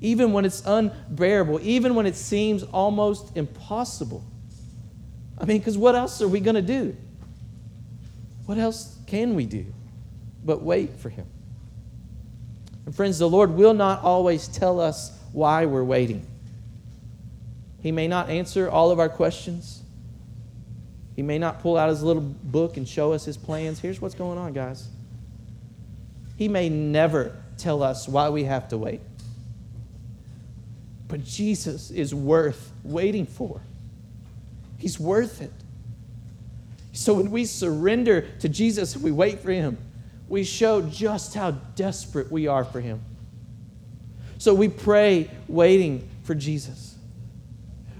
even 0.00 0.32
when 0.32 0.44
it's 0.44 0.66
unbearable, 0.66 1.60
even 1.62 1.94
when 1.94 2.04
it 2.04 2.16
seems 2.16 2.64
almost 2.64 3.36
impossible. 3.36 4.24
I 5.38 5.44
mean, 5.44 5.58
because 5.58 5.78
what 5.78 5.94
else 5.94 6.20
are 6.20 6.26
we 6.26 6.40
going 6.40 6.56
to 6.56 6.62
do? 6.62 6.96
What 8.46 8.58
else 8.58 8.96
can 9.06 9.36
we 9.36 9.46
do 9.46 9.64
but 10.48 10.62
wait 10.62 10.96
for 10.96 11.10
Him? 11.10 11.26
And, 12.86 12.94
friends, 12.94 13.18
the 13.18 13.28
Lord 13.28 13.50
will 13.50 13.74
not 13.74 14.02
always 14.02 14.48
tell 14.48 14.80
us 14.80 15.12
why 15.32 15.66
we're 15.66 15.84
waiting. 15.84 16.26
He 17.82 17.92
may 17.92 18.08
not 18.08 18.30
answer 18.30 18.70
all 18.70 18.90
of 18.90 18.98
our 18.98 19.10
questions. 19.10 19.82
He 21.14 21.20
may 21.20 21.38
not 21.38 21.60
pull 21.60 21.76
out 21.76 21.90
his 21.90 22.02
little 22.02 22.22
book 22.22 22.78
and 22.78 22.88
show 22.88 23.12
us 23.12 23.26
his 23.26 23.36
plans. 23.36 23.78
Here's 23.78 24.00
what's 24.00 24.14
going 24.14 24.38
on, 24.38 24.54
guys. 24.54 24.88
He 26.38 26.48
may 26.48 26.70
never 26.70 27.36
tell 27.58 27.82
us 27.82 28.08
why 28.08 28.30
we 28.30 28.44
have 28.44 28.68
to 28.68 28.78
wait. 28.78 29.02
But 31.08 31.24
Jesus 31.24 31.90
is 31.90 32.14
worth 32.14 32.72
waiting 32.84 33.26
for. 33.26 33.60
He's 34.78 34.98
worth 34.98 35.42
it. 35.42 35.52
So 36.92 37.14
when 37.14 37.30
we 37.30 37.44
surrender 37.44 38.22
to 38.40 38.48
Jesus 38.48 38.96
we 38.96 39.10
wait 39.10 39.40
for 39.40 39.50
him, 39.52 39.76
we 40.28 40.44
show 40.44 40.82
just 40.82 41.34
how 41.34 41.52
desperate 41.52 42.30
we 42.30 42.46
are 42.46 42.64
for 42.64 42.80
him. 42.80 43.00
So 44.38 44.54
we 44.54 44.68
pray 44.68 45.30
waiting 45.48 46.08
for 46.22 46.34
Jesus. 46.34 46.96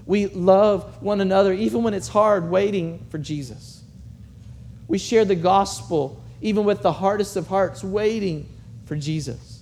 We 0.05 0.27
love 0.27 1.01
one 1.01 1.21
another 1.21 1.53
even 1.53 1.83
when 1.83 1.93
it's 1.93 2.07
hard 2.07 2.49
waiting 2.49 3.05
for 3.09 3.17
Jesus. 3.17 3.83
We 4.87 4.97
share 4.97 5.25
the 5.25 5.35
gospel 5.35 6.21
even 6.41 6.63
with 6.63 6.81
the 6.81 6.93
hardest 6.93 7.35
of 7.35 7.47
hearts 7.47 7.83
waiting 7.83 8.47
for 8.85 8.95
Jesus. 8.95 9.61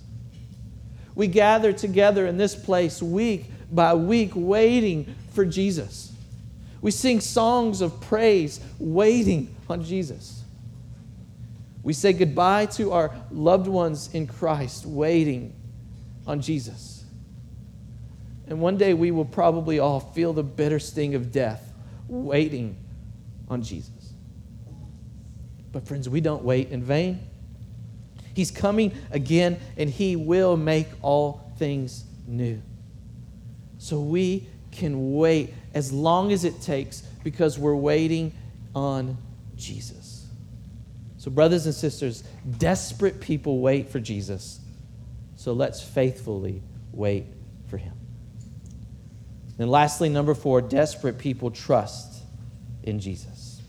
We 1.14 1.26
gather 1.26 1.72
together 1.72 2.26
in 2.26 2.36
this 2.36 2.54
place 2.54 3.02
week 3.02 3.46
by 3.70 3.94
week, 3.94 4.30
waiting 4.34 5.14
for 5.32 5.44
Jesus. 5.44 6.12
We 6.80 6.92
sing 6.92 7.20
songs 7.20 7.80
of 7.80 8.00
praise, 8.00 8.60
waiting 8.78 9.54
on 9.68 9.84
Jesus. 9.84 10.37
We 11.88 11.94
say 11.94 12.12
goodbye 12.12 12.66
to 12.66 12.92
our 12.92 13.10
loved 13.30 13.66
ones 13.66 14.10
in 14.12 14.26
Christ, 14.26 14.84
waiting 14.84 15.54
on 16.26 16.42
Jesus. 16.42 17.02
And 18.46 18.60
one 18.60 18.76
day 18.76 18.92
we 18.92 19.10
will 19.10 19.24
probably 19.24 19.78
all 19.78 19.98
feel 19.98 20.34
the 20.34 20.42
bitter 20.42 20.80
sting 20.80 21.14
of 21.14 21.32
death, 21.32 21.72
waiting 22.06 22.76
on 23.48 23.62
Jesus. 23.62 24.12
But, 25.72 25.88
friends, 25.88 26.10
we 26.10 26.20
don't 26.20 26.44
wait 26.44 26.68
in 26.68 26.82
vain. 26.82 27.20
He's 28.34 28.50
coming 28.50 28.92
again, 29.10 29.58
and 29.78 29.88
He 29.88 30.14
will 30.14 30.58
make 30.58 30.88
all 31.00 31.50
things 31.56 32.04
new. 32.26 32.60
So 33.78 33.98
we 33.98 34.46
can 34.72 35.14
wait 35.14 35.54
as 35.72 35.90
long 35.90 36.32
as 36.32 36.44
it 36.44 36.60
takes 36.60 37.00
because 37.24 37.58
we're 37.58 37.74
waiting 37.74 38.34
on 38.74 39.16
Jesus. 39.56 40.07
So, 41.18 41.30
brothers 41.30 41.66
and 41.66 41.74
sisters, 41.74 42.22
desperate 42.58 43.20
people 43.20 43.58
wait 43.60 43.90
for 43.90 44.00
Jesus. 44.00 44.60
So 45.38 45.52
let's 45.52 45.80
faithfully 45.80 46.62
wait 46.92 47.26
for 47.68 47.76
him. 47.76 47.94
And 49.58 49.70
lastly, 49.70 50.08
number 50.08 50.34
four, 50.34 50.60
desperate 50.60 51.18
people 51.18 51.52
trust 51.52 52.22
in 52.82 52.98
Jesus. 52.98 53.60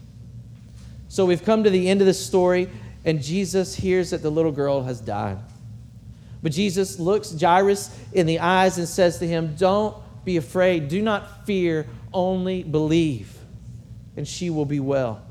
So 1.09 1.25
we've 1.25 1.43
come 1.43 1.63
to 1.63 1.69
the 1.69 1.89
end 1.89 2.01
of 2.01 2.07
the 2.07 2.13
story, 2.13 2.69
and 3.05 3.21
Jesus 3.21 3.75
hears 3.75 4.09
that 4.11 4.23
the 4.23 4.31
little 4.31 4.51
girl 4.51 4.81
has 4.81 4.99
died. 4.99 5.37
But 6.41 6.53
Jesus 6.53 6.99
looks 6.99 7.39
Jairus 7.39 7.95
in 8.13 8.25
the 8.25 8.39
eyes 8.39 8.79
and 8.79 8.87
says 8.87 9.19
to 9.19 9.27
him, 9.27 9.55
Don't 9.55 9.95
be 10.25 10.37
afraid. 10.37 10.87
Do 10.87 11.01
not 11.01 11.45
fear, 11.45 11.85
only 12.13 12.63
believe, 12.63 13.35
and 14.17 14.27
she 14.27 14.49
will 14.49 14.65
be 14.65 14.79
well. 14.79 15.23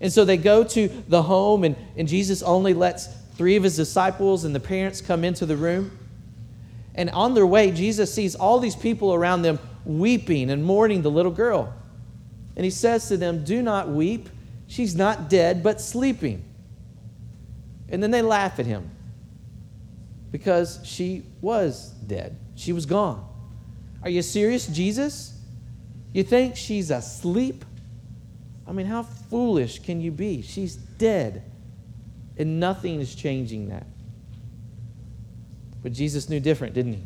And 0.00 0.12
so 0.12 0.24
they 0.24 0.36
go 0.36 0.64
to 0.64 0.88
the 1.08 1.22
home, 1.22 1.64
and, 1.64 1.76
and 1.96 2.08
Jesus 2.08 2.42
only 2.42 2.72
lets 2.74 3.08
three 3.40 3.56
of 3.56 3.62
his 3.62 3.76
disciples 3.76 4.44
and 4.44 4.54
the 4.54 4.60
parents 4.60 5.00
come 5.00 5.24
into 5.24 5.46
the 5.46 5.56
room. 5.56 5.96
And 6.94 7.08
on 7.10 7.32
their 7.32 7.46
way, 7.46 7.70
Jesus 7.70 8.12
sees 8.12 8.34
all 8.34 8.58
these 8.58 8.76
people 8.76 9.14
around 9.14 9.40
them 9.40 9.58
weeping 9.86 10.50
and 10.50 10.62
mourning 10.62 11.00
the 11.00 11.10
little 11.10 11.32
girl. 11.32 11.72
And 12.56 12.64
he 12.64 12.70
says 12.70 13.08
to 13.08 13.16
them, 13.16 13.44
Do 13.44 13.62
not 13.62 13.88
weep. 13.88 14.28
She's 14.66 14.94
not 14.94 15.30
dead, 15.30 15.62
but 15.62 15.80
sleeping. 15.80 16.44
And 17.88 18.02
then 18.02 18.10
they 18.10 18.20
laugh 18.20 18.58
at 18.58 18.66
him 18.66 18.90
because 20.30 20.78
she 20.84 21.22
was 21.40 21.90
dead. 22.06 22.36
She 22.56 22.72
was 22.72 22.86
gone. 22.86 23.26
Are 24.02 24.10
you 24.10 24.20
serious, 24.20 24.66
Jesus? 24.66 25.32
You 26.12 26.22
think 26.22 26.56
she's 26.56 26.90
asleep? 26.90 27.64
I 28.70 28.72
mean, 28.72 28.86
how 28.86 29.02
foolish 29.02 29.80
can 29.80 30.00
you 30.00 30.12
be? 30.12 30.42
She's 30.42 30.76
dead. 30.76 31.42
And 32.38 32.60
nothing 32.60 33.00
is 33.00 33.16
changing 33.16 33.70
that. 33.70 33.84
But 35.82 35.92
Jesus 35.92 36.28
knew 36.28 36.38
different, 36.38 36.74
didn't 36.74 36.92
he? 36.92 37.02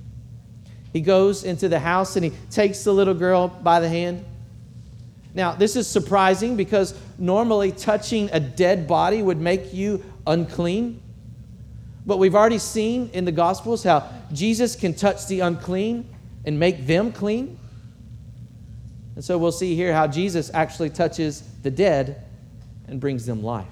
He 0.92 1.00
goes 1.00 1.42
into 1.42 1.70
the 1.70 1.79
house 1.79 2.16
and 2.16 2.24
he 2.24 2.33
takes 2.50 2.85
the 2.85 2.92
little 2.92 3.14
girl 3.14 3.48
by 3.48 3.81
the 3.81 3.88
hand. 3.88 4.27
Now, 5.33 5.53
this 5.53 5.74
is 5.74 5.87
surprising 5.88 6.55
because 6.55 6.94
normally 7.18 7.72
touching 7.72 8.29
a 8.35 8.40
dead 8.40 8.87
body 8.87 9.22
would 9.22 9.40
make 9.40 9.72
you 9.72 10.05
unclean. 10.27 11.00
But 12.05 12.18
we've 12.18 12.35
already 12.35 12.59
seen 12.59 13.09
in 13.14 13.24
the 13.24 13.33
Gospels 13.33 13.83
how 13.83 14.07
Jesus 14.35 14.77
can 14.77 14.92
touch 14.92 15.27
the 15.29 15.40
unclean 15.40 16.14
and 16.44 16.61
make 16.61 16.87
them 16.87 17.11
clean. 17.11 17.59
And 19.14 19.24
so 19.24 19.38
we'll 19.38 19.50
see 19.50 19.74
here 19.74 19.94
how 19.94 20.07
Jesus 20.07 20.50
actually 20.53 20.90
touches 20.90 21.42
the 21.64 21.70
dead 21.70 22.24
and 22.87 23.00
brings 23.00 23.27
them 23.27 23.42
life. 23.42 23.66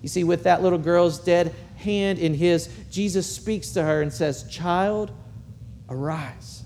You 0.00 0.08
see, 0.08 0.24
with 0.24 0.44
that 0.44 0.62
little 0.62 0.78
girl's 0.78 1.18
dead 1.18 1.54
hand 1.76 2.18
in 2.18 2.32
his, 2.32 2.68
Jesus 2.90 3.30
speaks 3.30 3.70
to 3.72 3.82
her 3.82 4.00
and 4.00 4.12
says, 4.12 4.44
Child, 4.44 5.12
arise. 5.90 6.62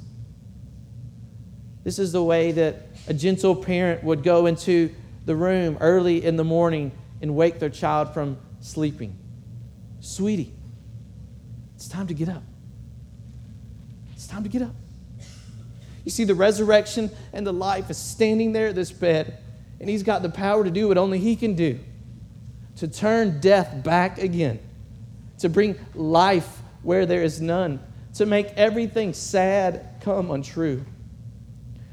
This 1.82 1.98
is 1.98 2.12
the 2.12 2.22
way 2.22 2.52
that 2.52 2.88
a 3.08 3.14
gentle 3.14 3.56
parent 3.56 4.04
would 4.04 4.22
go 4.22 4.46
into 4.46 4.94
the 5.24 5.34
room 5.34 5.78
early 5.80 6.24
in 6.24 6.36
the 6.36 6.44
morning 6.44 6.92
and 7.20 7.34
wake 7.34 7.58
their 7.58 7.70
child 7.70 8.12
from 8.12 8.38
sleeping. 8.60 9.16
Sweetie, 10.00 10.52
it's 11.74 11.88
time 11.88 12.06
to 12.06 12.14
get 12.14 12.28
up. 12.28 12.42
It's 14.14 14.26
time 14.26 14.42
to 14.42 14.48
get 14.48 14.62
up. 14.62 14.74
You 16.04 16.10
see, 16.10 16.24
the 16.24 16.34
resurrection 16.34 17.10
and 17.32 17.46
the 17.46 17.52
life 17.52 17.90
is 17.90 17.96
standing 17.96 18.52
there 18.52 18.68
at 18.68 18.74
this 18.74 18.92
bed, 18.92 19.38
and 19.80 19.88
he's 19.88 20.02
got 20.02 20.22
the 20.22 20.28
power 20.28 20.64
to 20.64 20.70
do 20.70 20.88
what 20.88 20.98
only 20.98 21.18
he 21.18 21.36
can 21.36 21.54
do 21.54 21.78
to 22.76 22.86
turn 22.86 23.40
death 23.40 23.82
back 23.82 24.18
again, 24.18 24.60
to 25.38 25.48
bring 25.48 25.78
life 25.94 26.60
where 26.82 27.06
there 27.06 27.22
is 27.22 27.40
none, 27.40 27.80
to 28.14 28.26
make 28.26 28.48
everything 28.48 29.12
sad 29.12 29.96
come 30.00 30.30
untrue. 30.30 30.84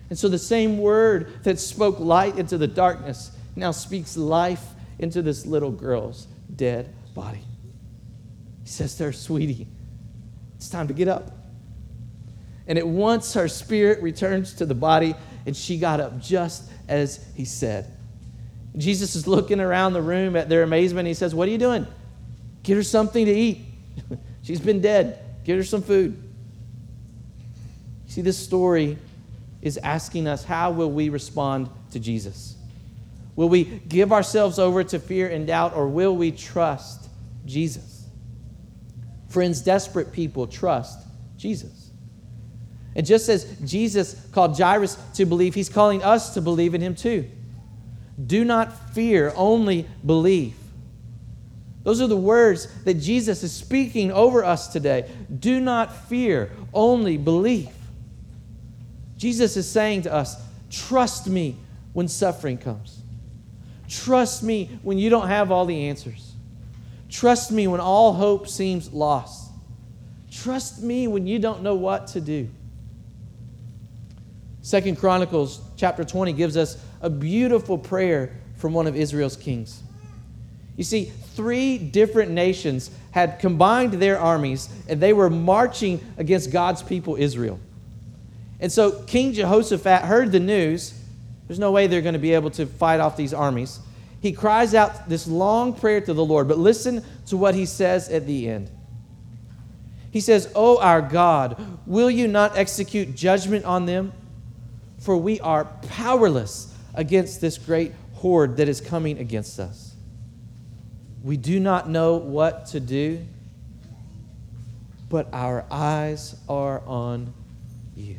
And 0.09 0.19
so 0.19 0.27
the 0.27 0.37
same 0.37 0.77
word 0.77 1.43
that 1.43 1.59
spoke 1.59 1.99
light 1.99 2.37
into 2.37 2.57
the 2.57 2.67
darkness 2.67 3.31
now 3.55 3.71
speaks 3.71 4.17
life 4.17 4.63
into 4.99 5.21
this 5.21 5.45
little 5.45 5.71
girl's 5.71 6.27
dead 6.55 6.93
body. 7.15 7.43
He 8.63 8.69
says 8.69 8.95
to 8.97 9.05
her, 9.05 9.13
Sweetie, 9.13 9.67
it's 10.55 10.69
time 10.69 10.87
to 10.87 10.93
get 10.93 11.07
up. 11.07 11.31
And 12.67 12.77
at 12.77 12.87
once 12.87 13.33
her 13.33 13.47
spirit 13.47 14.01
returns 14.01 14.53
to 14.55 14.65
the 14.65 14.75
body, 14.75 15.15
and 15.45 15.55
she 15.55 15.77
got 15.77 15.99
up 15.99 16.19
just 16.19 16.69
as 16.87 17.25
he 17.35 17.45
said. 17.45 17.91
Jesus 18.75 19.15
is 19.15 19.27
looking 19.27 19.59
around 19.59 19.93
the 19.93 20.01
room 20.01 20.35
at 20.35 20.49
their 20.49 20.63
amazement. 20.63 21.07
He 21.07 21.13
says, 21.13 21.35
What 21.35 21.47
are 21.47 21.51
you 21.51 21.57
doing? 21.57 21.85
Get 22.63 22.75
her 22.75 22.83
something 22.83 23.25
to 23.25 23.31
eat. 23.31 23.61
She's 24.41 24.59
been 24.59 24.81
dead. 24.81 25.19
Get 25.43 25.57
her 25.57 25.63
some 25.63 25.81
food. 25.81 26.17
See, 28.07 28.21
this 28.21 28.37
story 28.37 28.97
is 29.61 29.77
asking 29.77 30.27
us 30.27 30.43
how 30.43 30.71
will 30.71 30.91
we 30.91 31.09
respond 31.09 31.69
to 31.91 31.99
Jesus? 31.99 32.55
Will 33.35 33.49
we 33.49 33.63
give 33.63 34.11
ourselves 34.11 34.59
over 34.59 34.83
to 34.83 34.99
fear 34.99 35.27
and 35.29 35.47
doubt, 35.47 35.75
or 35.75 35.87
will 35.87 36.15
we 36.15 36.31
trust 36.31 37.09
Jesus? 37.45 38.05
Friends, 39.29 39.61
desperate 39.61 40.11
people 40.11 40.45
trust 40.45 40.99
Jesus. 41.37 41.82
And 42.95 43.05
just 43.05 43.29
as 43.29 43.45
Jesus 43.65 44.15
called 44.31 44.57
Jairus 44.57 44.97
to 45.15 45.25
believe, 45.25 45.55
he's 45.55 45.69
calling 45.69 46.03
us 46.03 46.33
to 46.35 46.41
believe 46.41 46.75
in 46.75 46.81
him 46.81 46.95
too. 46.95 47.29
Do 48.23 48.45
not 48.45 48.93
fear, 48.93 49.33
only 49.35 49.87
believe. 50.05 50.55
Those 51.83 52.01
are 52.01 52.07
the 52.07 52.15
words 52.15 52.67
that 52.85 52.95
Jesus 52.95 53.43
is 53.43 53.51
speaking 53.51 54.11
over 54.11 54.43
us 54.43 54.67
today. 54.67 55.09
Do 55.39 55.59
not 55.59 56.07
fear, 56.07 56.51
only 56.73 57.17
believe. 57.17 57.69
Jesus 59.17 59.57
is 59.57 59.69
saying 59.69 60.03
to 60.03 60.13
us, 60.13 60.41
trust 60.69 61.27
me 61.27 61.57
when 61.93 62.07
suffering 62.07 62.57
comes. 62.57 62.99
Trust 63.89 64.43
me 64.43 64.69
when 64.81 64.97
you 64.97 65.09
don't 65.09 65.27
have 65.27 65.51
all 65.51 65.65
the 65.65 65.87
answers. 65.87 66.33
Trust 67.09 67.51
me 67.51 67.67
when 67.67 67.79
all 67.79 68.13
hope 68.13 68.47
seems 68.47 68.91
lost. 68.93 69.51
Trust 70.31 70.81
me 70.81 71.07
when 71.07 71.27
you 71.27 71.37
don't 71.37 71.61
know 71.61 71.75
what 71.75 72.07
to 72.07 72.21
do. 72.21 72.49
Second 74.63 74.97
Chronicles 74.97 75.59
chapter 75.75 76.05
20 76.05 76.31
gives 76.31 76.55
us 76.55 76.81
a 77.01 77.09
beautiful 77.09 77.77
prayer 77.77 78.31
from 78.55 78.73
one 78.73 78.87
of 78.87 78.95
Israel's 78.95 79.35
kings. 79.35 79.83
You 80.77 80.85
see, 80.85 81.11
three 81.35 81.77
different 81.77 82.31
nations 82.31 82.89
had 83.11 83.39
combined 83.39 83.93
their 83.93 84.17
armies 84.17 84.69
and 84.87 85.01
they 85.01 85.11
were 85.11 85.29
marching 85.29 85.99
against 86.17 86.49
God's 86.49 86.81
people, 86.81 87.17
Israel. 87.17 87.59
And 88.61 88.71
so 88.71 89.03
King 89.03 89.33
Jehoshaphat 89.33 90.03
heard 90.03 90.31
the 90.31 90.39
news. 90.39 90.97
There's 91.47 91.59
no 91.59 91.73
way 91.73 91.87
they're 91.87 92.01
going 92.01 92.13
to 92.13 92.19
be 92.19 92.33
able 92.33 92.51
to 92.51 92.65
fight 92.65 93.01
off 93.01 93.17
these 93.17 93.33
armies. 93.33 93.81
He 94.21 94.31
cries 94.31 94.73
out 94.73 95.09
this 95.09 95.27
long 95.27 95.73
prayer 95.73 95.99
to 95.99 96.13
the 96.13 96.23
Lord, 96.23 96.47
but 96.47 96.57
listen 96.57 97.03
to 97.27 97.35
what 97.35 97.53
he 97.53 97.65
says 97.65 98.07
at 98.07 98.25
the 98.25 98.47
end. 98.47 98.71
He 100.09 100.21
says, 100.21 100.49
Oh, 100.55 100.79
our 100.79 101.01
God, 101.01 101.61
will 101.85 102.09
you 102.09 102.29
not 102.29 102.57
execute 102.57 103.13
judgment 103.13 103.65
on 103.65 103.85
them? 103.85 104.13
For 105.03 105.17
we 105.17 105.37
are 105.41 105.65
powerless 105.89 106.73
against 106.93 107.41
this 107.41 107.57
great 107.57 107.91
horde 108.13 108.55
that 108.55 108.69
is 108.69 108.79
coming 108.79 109.19
against 109.19 109.59
us. 109.59 109.93
We 111.23 111.35
do 111.35 111.59
not 111.59 111.89
know 111.89 112.15
what 112.15 112.67
to 112.67 112.79
do, 112.79 113.25
but 115.09 115.27
our 115.33 115.65
eyes 115.69 116.35
are 116.47 116.81
on 116.87 117.33
you. 117.97 118.17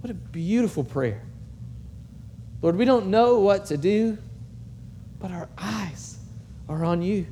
What 0.00 0.10
a 0.10 0.14
beautiful 0.14 0.82
prayer. 0.82 1.20
Lord, 2.62 2.76
we 2.76 2.86
don't 2.86 3.08
know 3.08 3.40
what 3.40 3.66
to 3.66 3.76
do, 3.76 4.16
but 5.20 5.30
our 5.30 5.48
eyes 5.58 6.16
are 6.70 6.84
on 6.86 7.02
you. 7.02 7.26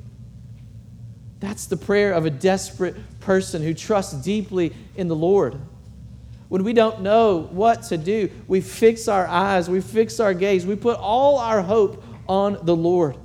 That's 1.41 1.65
the 1.65 1.79
prayer 1.79 2.13
of 2.13 2.27
a 2.27 2.31
desperate 2.31 2.95
person 3.21 3.63
who 3.63 3.73
trusts 3.73 4.13
deeply 4.13 4.75
in 4.97 5.09
the 5.09 5.17
Lord. 5.17 5.59
When 6.51 6.65
we 6.65 6.73
don't 6.73 7.03
know 7.03 7.49
what 7.53 7.85
to 7.85 7.97
do, 7.97 8.29
we 8.49 8.61
fix 8.61 9.07
our 9.07 9.25
eyes, 9.25 9.71
we 9.71 9.81
fix 9.81 10.19
our 10.19 10.35
gaze, 10.35 10.67
we 10.67 10.75
put 10.75 10.99
all 10.99 11.39
our 11.39 11.63
hope 11.63 12.03
on 12.29 12.59
the 12.65 12.75
Lord. 12.75 13.17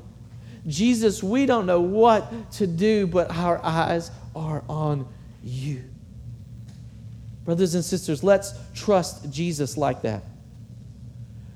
Jesus, 0.68 1.24
we 1.24 1.48
don't 1.48 1.66
know 1.66 1.82
what 1.82 2.52
to 2.54 2.68
do, 2.68 3.08
but 3.08 3.32
our 3.32 3.60
eyes 3.66 4.12
are 4.36 4.64
on 4.70 5.08
you. 5.44 5.84
Brothers 7.46 7.74
and 7.74 7.84
sisters, 7.84 8.24
let's 8.24 8.54
trust 8.76 9.32
Jesus 9.32 9.76
like 9.76 10.04
that. 10.04 10.24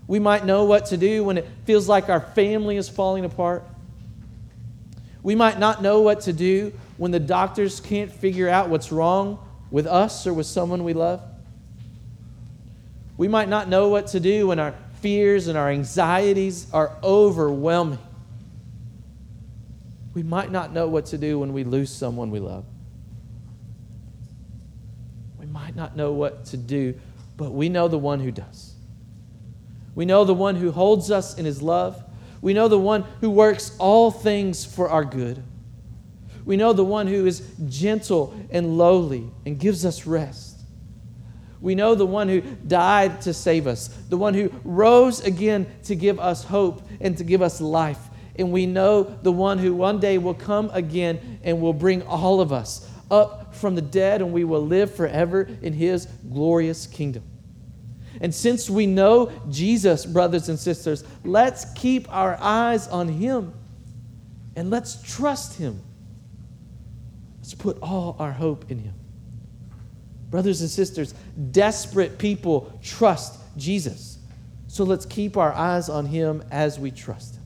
We 0.07 0.17
might 0.17 0.45
know 0.45 0.65
what 0.65 0.87
to 0.87 0.97
do 0.97 1.23
when 1.23 1.37
it 1.37 1.47
feels 1.65 1.87
like 1.87 2.09
our 2.09 2.21
family 2.21 2.77
is 2.77 2.89
falling 2.89 3.25
apart. 3.25 3.63
We 5.21 5.35
might 5.35 5.59
not 5.59 5.83
know 5.83 6.01
what 6.01 6.21
to 6.21 6.33
do 6.33 6.73
when 6.97 7.11
the 7.11 7.19
doctors 7.19 7.79
can't 7.79 8.11
figure 8.11 8.49
out 8.49 8.69
what's 8.69 8.91
wrong 8.91 9.37
with 9.69 9.85
us 9.85 10.25
or 10.25 10.33
with 10.33 10.47
someone 10.47 10.83
we 10.83 10.93
love. 10.93 11.21
We 13.19 13.27
might 13.27 13.49
not 13.49 13.67
know 13.67 13.89
what 13.89 14.07
to 14.07 14.21
do 14.21 14.47
when 14.47 14.59
our 14.59 14.73
fears 15.01 15.47
and 15.47 15.57
our 15.57 15.69
anxieties 15.69 16.67
are 16.71 16.97
overwhelming. 17.03 17.99
We 20.13 20.23
might 20.23 20.53
not 20.53 20.71
know 20.71 20.87
what 20.87 21.07
to 21.07 21.17
do 21.17 21.37
when 21.37 21.51
we 21.51 21.65
lose 21.65 21.91
someone 21.91 22.31
we 22.31 22.39
love. 22.39 22.63
We 25.37 25.47
might 25.47 25.75
not 25.75 25.97
know 25.97 26.13
what 26.13 26.45
to 26.45 26.55
do, 26.55 26.97
but 27.35 27.51
we 27.51 27.67
know 27.67 27.89
the 27.89 27.97
one 27.97 28.21
who 28.21 28.31
does. 28.31 28.73
We 29.95 30.05
know 30.05 30.23
the 30.23 30.33
one 30.33 30.55
who 30.55 30.71
holds 30.71 31.11
us 31.11 31.37
in 31.37 31.43
his 31.43 31.61
love. 31.61 32.01
We 32.39 32.53
know 32.53 32.69
the 32.69 32.79
one 32.79 33.03
who 33.19 33.31
works 33.31 33.75
all 33.79 34.11
things 34.11 34.63
for 34.63 34.89
our 34.89 35.03
good. 35.03 35.43
We 36.45 36.55
know 36.55 36.71
the 36.71 36.85
one 36.85 37.07
who 37.07 37.25
is 37.25 37.41
gentle 37.67 38.33
and 38.49 38.77
lowly 38.77 39.29
and 39.45 39.59
gives 39.59 39.85
us 39.85 40.05
rest. 40.05 40.48
We 41.61 41.75
know 41.75 41.93
the 41.93 42.05
one 42.05 42.29
who 42.29 42.41
died 42.41 43.21
to 43.21 43.33
save 43.33 43.67
us, 43.67 43.87
the 44.09 44.17
one 44.17 44.33
who 44.33 44.51
rose 44.63 45.19
again 45.21 45.67
to 45.83 45.95
give 45.95 46.19
us 46.19 46.43
hope 46.43 46.81
and 47.01 47.17
to 47.17 47.23
give 47.23 47.41
us 47.41 47.59
life. 47.59 47.99
And 48.37 48.51
we 48.51 48.65
know 48.65 49.03
the 49.03 49.31
one 49.31 49.57
who 49.57 49.73
one 49.73 49.99
day 49.99 50.17
will 50.17 50.33
come 50.33 50.69
again 50.73 51.39
and 51.43 51.61
will 51.61 51.73
bring 51.73 52.03
all 52.03 52.39
of 52.39 52.53
us 52.53 52.89
up 53.11 53.53
from 53.55 53.75
the 53.75 53.81
dead, 53.81 54.21
and 54.21 54.31
we 54.31 54.43
will 54.45 54.65
live 54.65 54.93
forever 54.93 55.49
in 55.61 55.73
his 55.73 56.05
glorious 56.31 56.87
kingdom. 56.87 57.23
And 58.21 58.33
since 58.33 58.69
we 58.69 58.85
know 58.85 59.31
Jesus, 59.49 60.05
brothers 60.05 60.49
and 60.49 60.59
sisters, 60.59 61.03
let's 61.23 61.65
keep 61.73 62.11
our 62.13 62.37
eyes 62.39 62.87
on 62.87 63.07
him 63.07 63.53
and 64.55 64.69
let's 64.69 65.01
trust 65.01 65.57
him. 65.57 65.81
Let's 67.37 67.53
put 67.53 67.79
all 67.81 68.15
our 68.19 68.31
hope 68.31 68.69
in 68.69 68.79
him. 68.79 68.93
Brothers 70.29 70.61
and 70.61 70.69
sisters, 70.69 71.13
desperate 71.51 72.17
people 72.17 72.79
trust 72.83 73.39
Jesus. 73.57 74.19
So 74.67 74.83
let's 74.83 75.05
keep 75.05 75.37
our 75.37 75.51
eyes 75.51 75.89
on 75.89 76.05
him 76.05 76.43
as 76.51 76.79
we 76.79 76.91
trust 76.91 77.35
him. 77.35 77.43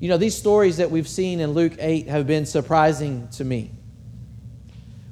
You 0.00 0.08
know, 0.08 0.16
these 0.16 0.36
stories 0.36 0.76
that 0.78 0.90
we've 0.90 1.08
seen 1.08 1.40
in 1.40 1.52
Luke 1.52 1.74
8 1.78 2.08
have 2.08 2.26
been 2.26 2.46
surprising 2.46 3.28
to 3.32 3.44
me. 3.44 3.70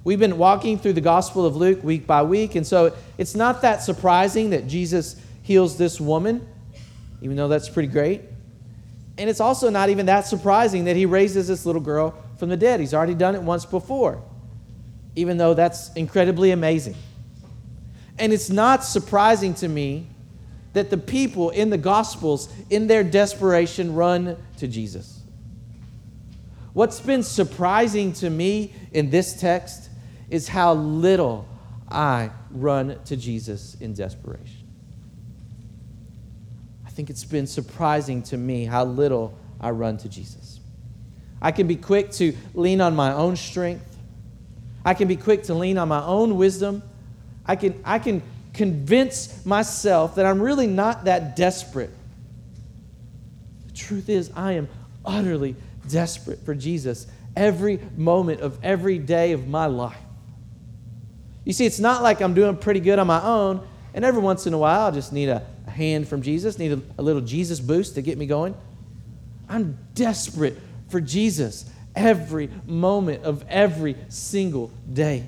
We've 0.04 0.18
been 0.18 0.38
walking 0.38 0.78
through 0.78 0.92
the 0.92 1.00
Gospel 1.00 1.44
of 1.46 1.56
Luke 1.56 1.82
week 1.82 2.06
by 2.06 2.22
week, 2.22 2.54
and 2.54 2.64
so 2.64 2.94
it's 3.18 3.34
not 3.34 3.62
that 3.62 3.82
surprising 3.82 4.50
that 4.50 4.68
Jesus 4.68 5.20
heals 5.42 5.76
this 5.76 6.00
woman, 6.00 6.46
even 7.20 7.36
though 7.36 7.48
that's 7.48 7.68
pretty 7.68 7.88
great. 7.88 8.22
And 9.18 9.28
it's 9.30 9.40
also 9.40 9.70
not 9.70 9.88
even 9.90 10.06
that 10.06 10.26
surprising 10.26 10.84
that 10.84 10.94
he 10.94 11.06
raises 11.06 11.48
this 11.48 11.66
little 11.66 11.82
girl 11.82 12.14
from 12.36 12.48
the 12.48 12.56
dead. 12.56 12.78
He's 12.78 12.94
already 12.94 13.14
done 13.14 13.34
it 13.34 13.42
once 13.42 13.64
before 13.64 14.22
even 15.16 15.38
though 15.38 15.54
that's 15.54 15.92
incredibly 15.94 16.52
amazing. 16.52 16.94
And 18.18 18.32
it's 18.32 18.50
not 18.50 18.84
surprising 18.84 19.54
to 19.54 19.68
me 19.68 20.06
that 20.74 20.90
the 20.90 20.98
people 20.98 21.50
in 21.50 21.70
the 21.70 21.78
Gospels, 21.78 22.48
in 22.70 22.86
their 22.86 23.02
desperation, 23.02 23.94
run 23.94 24.36
to 24.58 24.68
Jesus. 24.68 25.20
What's 26.74 27.00
been 27.00 27.22
surprising 27.22 28.12
to 28.14 28.28
me 28.28 28.74
in 28.92 29.08
this 29.08 29.40
text 29.40 29.88
is 30.28 30.48
how 30.48 30.74
little 30.74 31.48
I 31.90 32.30
run 32.50 32.98
to 33.06 33.16
Jesus 33.16 33.76
in 33.80 33.94
desperation. 33.94 34.66
I 36.84 36.90
think 36.90 37.08
it's 37.08 37.24
been 37.24 37.46
surprising 37.46 38.22
to 38.24 38.36
me 38.36 38.66
how 38.66 38.84
little 38.84 39.38
I 39.58 39.70
run 39.70 39.96
to 39.98 40.08
Jesus. 40.08 40.60
I 41.40 41.52
can 41.52 41.66
be 41.66 41.76
quick 41.76 42.10
to 42.12 42.36
lean 42.54 42.80
on 42.80 42.94
my 42.94 43.12
own 43.12 43.36
strength. 43.36 43.95
I 44.86 44.94
can 44.94 45.08
be 45.08 45.16
quick 45.16 45.42
to 45.44 45.54
lean 45.54 45.78
on 45.78 45.88
my 45.88 46.02
own 46.04 46.36
wisdom. 46.36 46.80
I 47.44 47.56
can, 47.56 47.82
I 47.84 47.98
can 47.98 48.22
convince 48.54 49.44
myself 49.44 50.14
that 50.14 50.24
I'm 50.24 50.40
really 50.40 50.68
not 50.68 51.06
that 51.06 51.34
desperate. 51.34 51.90
The 53.66 53.72
truth 53.72 54.08
is, 54.08 54.30
I 54.36 54.52
am 54.52 54.68
utterly 55.04 55.56
desperate 55.88 56.44
for 56.44 56.54
Jesus 56.54 57.08
every 57.34 57.80
moment 57.96 58.40
of 58.42 58.64
every 58.64 58.98
day 58.98 59.32
of 59.32 59.48
my 59.48 59.66
life. 59.66 59.98
You 61.44 61.52
see, 61.52 61.66
it's 61.66 61.80
not 61.80 62.04
like 62.04 62.20
I'm 62.20 62.34
doing 62.34 62.56
pretty 62.56 62.80
good 62.80 63.00
on 63.00 63.08
my 63.08 63.22
own, 63.22 63.66
and 63.92 64.04
every 64.04 64.22
once 64.22 64.46
in 64.46 64.54
a 64.54 64.58
while 64.58 64.86
I 64.86 64.92
just 64.92 65.12
need 65.12 65.28
a, 65.28 65.44
a 65.66 65.70
hand 65.70 66.06
from 66.06 66.22
Jesus, 66.22 66.60
need 66.60 66.72
a, 66.72 66.80
a 66.96 67.02
little 67.02 67.22
Jesus 67.22 67.58
boost 67.58 67.96
to 67.96 68.02
get 68.02 68.18
me 68.18 68.26
going. 68.26 68.54
I'm 69.48 69.78
desperate 69.94 70.56
for 70.88 71.00
Jesus 71.00 71.68
every 71.96 72.50
moment 72.66 73.24
of 73.24 73.44
every 73.48 73.96
single 74.08 74.70
day. 74.92 75.26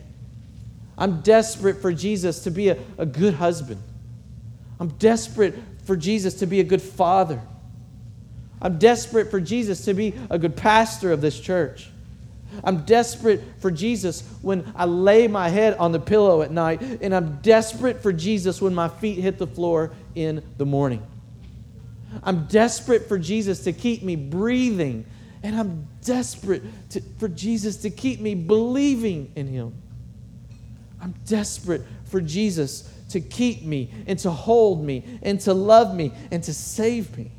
I'm 0.97 1.23
desperate 1.23 1.81
for 1.81 1.93
Jesus 1.93 2.45
to 2.45 2.51
be 2.51 2.69
a, 2.69 2.79
a 2.99 3.07
good 3.07 3.35
husband. 3.35 3.83
I'm 4.79 4.89
desperate 4.89 5.55
for 5.85 5.97
Jesus 5.97 6.35
to 6.35 6.47
be 6.47 6.61
a 6.61 6.65
good 6.65 6.83
father. 6.83 7.41
I'm 8.61 8.79
desperate 8.79 9.31
for 9.31 9.41
Jesus 9.41 9.85
to 9.85 9.95
be 9.95 10.15
a 10.31 10.39
good 10.39 10.57
pastor 10.57 11.13
of 11.13 11.21
this 11.21 11.39
church. 11.39 11.89
I'm 12.65 12.85
desperate 12.85 13.43
for 13.61 13.71
Jesus 13.71 14.23
when 14.43 14.73
I 14.75 14.87
lay 14.87 15.29
my 15.29 15.49
head 15.49 15.75
on 15.75 15.93
the 15.93 16.01
pillow 16.01 16.43
at 16.43 16.51
night, 16.51 16.81
and 16.81 17.15
I'm 17.15 17.37
desperate 17.37 18.03
for 18.03 18.13
Jesus 18.13 18.61
when 18.61 18.75
my 18.75 18.89
feet 18.89 19.19
hit 19.19 19.39
the 19.39 19.47
floor 19.47 19.93
in 20.15 20.43
the 20.57 20.67
morning. 20.67 21.07
I'm 22.23 22.47
desperate 22.47 23.07
for 23.07 23.19
Jesus 23.19 23.65
to 23.65 23.73
keep 23.73 24.03
me 24.03 24.17
breathing 24.17 25.05
and 25.43 25.57
I'm 25.57 25.87
desperate 26.05 26.63
to, 26.91 27.01
for 27.19 27.29
Jesus 27.29 27.79
to 27.79 27.91
keep 27.91 28.21
me 28.21 28.35
believing 28.35 29.33
in 29.37 29.47
Him. 29.47 29.75
I'm 31.01 31.15
desperate 31.27 31.83
for 32.05 32.21
Jesus 32.21 32.93
to 33.11 33.21
keep 33.21 33.63
me 33.63 33.91
and 34.07 34.19
to 34.21 34.31
hold 34.31 34.85
me 34.85 35.19
and 35.23 35.41
to 35.41 35.55
love 35.55 35.95
me 35.95 36.13
and 36.31 36.43
to 36.45 36.53
save 36.53 37.17
me. 37.17 37.31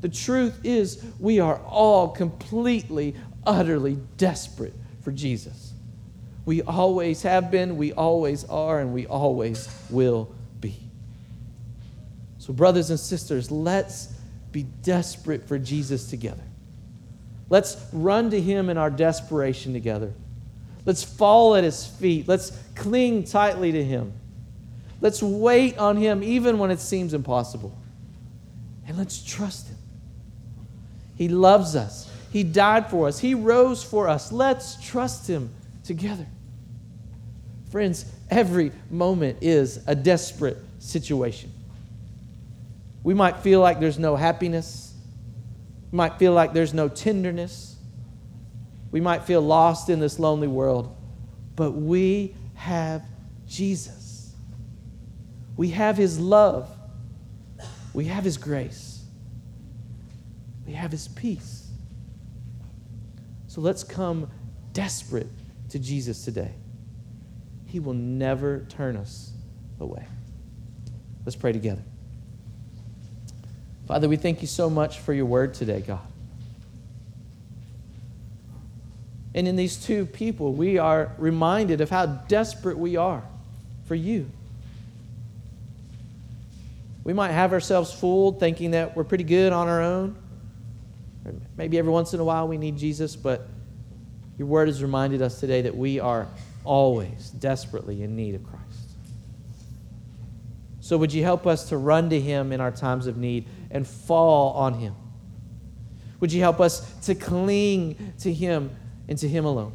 The 0.00 0.08
truth 0.08 0.60
is, 0.64 1.04
we 1.18 1.40
are 1.40 1.58
all 1.60 2.08
completely, 2.08 3.14
utterly 3.46 3.98
desperate 4.16 4.74
for 5.02 5.12
Jesus. 5.12 5.72
We 6.44 6.62
always 6.62 7.22
have 7.22 7.50
been, 7.50 7.76
we 7.76 7.92
always 7.92 8.44
are, 8.44 8.80
and 8.80 8.92
we 8.92 9.06
always 9.06 9.68
will 9.88 10.34
be. 10.60 10.78
So, 12.38 12.52
brothers 12.52 12.90
and 12.90 13.00
sisters, 13.00 13.50
let's 13.50 14.08
be 14.52 14.64
desperate 14.82 15.48
for 15.48 15.58
Jesus 15.58 16.10
together. 16.10 16.42
Let's 17.50 17.76
run 17.92 18.30
to 18.30 18.40
Him 18.40 18.70
in 18.70 18.78
our 18.78 18.90
desperation 18.90 19.72
together. 19.72 20.12
Let's 20.86 21.02
fall 21.02 21.56
at 21.56 21.64
His 21.64 21.86
feet. 21.86 22.28
Let's 22.28 22.50
cling 22.74 23.24
tightly 23.24 23.72
to 23.72 23.84
Him. 23.84 24.12
Let's 25.00 25.22
wait 25.22 25.78
on 25.78 25.96
Him 25.96 26.22
even 26.22 26.58
when 26.58 26.70
it 26.70 26.80
seems 26.80 27.14
impossible. 27.14 27.76
And 28.86 28.96
let's 28.96 29.22
trust 29.22 29.68
Him. 29.68 29.76
He 31.16 31.28
loves 31.28 31.76
us, 31.76 32.10
He 32.32 32.42
died 32.42 32.90
for 32.90 33.08
us, 33.08 33.18
He 33.18 33.34
rose 33.34 33.84
for 33.84 34.08
us. 34.08 34.32
Let's 34.32 34.82
trust 34.82 35.28
Him 35.28 35.50
together. 35.84 36.26
Friends, 37.70 38.06
every 38.30 38.72
moment 38.90 39.38
is 39.40 39.80
a 39.86 39.94
desperate 39.94 40.58
situation. 40.78 41.52
We 43.02 43.14
might 43.14 43.38
feel 43.38 43.60
like 43.60 43.80
there's 43.80 43.98
no 43.98 44.16
happiness 44.16 44.93
we 45.94 45.96
might 45.96 46.18
feel 46.18 46.32
like 46.32 46.52
there's 46.52 46.74
no 46.74 46.88
tenderness. 46.88 47.76
We 48.90 49.00
might 49.00 49.22
feel 49.22 49.40
lost 49.40 49.88
in 49.88 50.00
this 50.00 50.18
lonely 50.18 50.48
world. 50.48 50.92
But 51.54 51.70
we 51.70 52.34
have 52.54 53.04
Jesus. 53.46 54.34
We 55.56 55.70
have 55.70 55.96
His 55.96 56.18
love. 56.18 56.68
We 57.92 58.06
have 58.06 58.24
His 58.24 58.38
grace. 58.38 59.04
We 60.66 60.72
have 60.72 60.90
His 60.90 61.06
peace. 61.06 61.70
So 63.46 63.60
let's 63.60 63.84
come 63.84 64.28
desperate 64.72 65.28
to 65.68 65.78
Jesus 65.78 66.24
today. 66.24 66.56
He 67.66 67.78
will 67.78 67.94
never 67.94 68.66
turn 68.68 68.96
us 68.96 69.30
away. 69.78 70.04
Let's 71.24 71.36
pray 71.36 71.52
together. 71.52 71.84
Father, 73.86 74.08
we 74.08 74.16
thank 74.16 74.40
you 74.40 74.48
so 74.48 74.70
much 74.70 75.00
for 75.00 75.12
your 75.12 75.26
word 75.26 75.54
today, 75.54 75.80
God. 75.80 76.00
And 79.34 79.48
in 79.48 79.56
these 79.56 79.76
two 79.76 80.06
people, 80.06 80.52
we 80.52 80.78
are 80.78 81.12
reminded 81.18 81.80
of 81.80 81.90
how 81.90 82.06
desperate 82.06 82.78
we 82.78 82.96
are 82.96 83.22
for 83.86 83.94
you. 83.94 84.30
We 87.02 87.12
might 87.12 87.32
have 87.32 87.52
ourselves 87.52 87.92
fooled 87.92 88.40
thinking 88.40 88.70
that 88.70 88.96
we're 88.96 89.04
pretty 89.04 89.24
good 89.24 89.52
on 89.52 89.68
our 89.68 89.82
own. 89.82 90.16
Maybe 91.56 91.78
every 91.78 91.92
once 91.92 92.14
in 92.14 92.20
a 92.20 92.24
while 92.24 92.48
we 92.48 92.56
need 92.56 92.78
Jesus, 92.78 93.16
but 93.16 93.48
your 94.38 94.48
word 94.48 94.68
has 94.68 94.82
reminded 94.82 95.20
us 95.20 95.40
today 95.40 95.62
that 95.62 95.76
we 95.76 96.00
are 96.00 96.26
always 96.64 97.30
desperately 97.30 98.02
in 98.02 98.16
need 98.16 98.34
of 98.34 98.44
Christ. 98.44 98.62
So, 100.80 100.98
would 100.98 101.12
you 101.12 101.22
help 101.22 101.46
us 101.46 101.70
to 101.70 101.78
run 101.78 102.10
to 102.10 102.20
Him 102.20 102.52
in 102.52 102.60
our 102.60 102.70
times 102.70 103.06
of 103.06 103.16
need 103.16 103.46
and 103.74 103.86
fall 103.86 104.54
on 104.54 104.74
Him? 104.74 104.94
Would 106.20 106.32
you 106.32 106.40
help 106.40 106.60
us 106.60 106.80
to 107.02 107.14
cling 107.14 108.14
to 108.20 108.32
Him 108.32 108.74
and 109.08 109.18
to 109.18 109.28
Him 109.28 109.44
alone? 109.44 109.74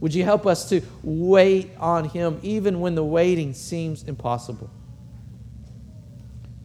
Would 0.00 0.14
you 0.14 0.24
help 0.24 0.46
us 0.46 0.68
to 0.70 0.80
wait 1.02 1.70
on 1.78 2.06
Him 2.06 2.40
even 2.42 2.80
when 2.80 2.94
the 2.94 3.04
waiting 3.04 3.52
seems 3.52 4.02
impossible? 4.02 4.70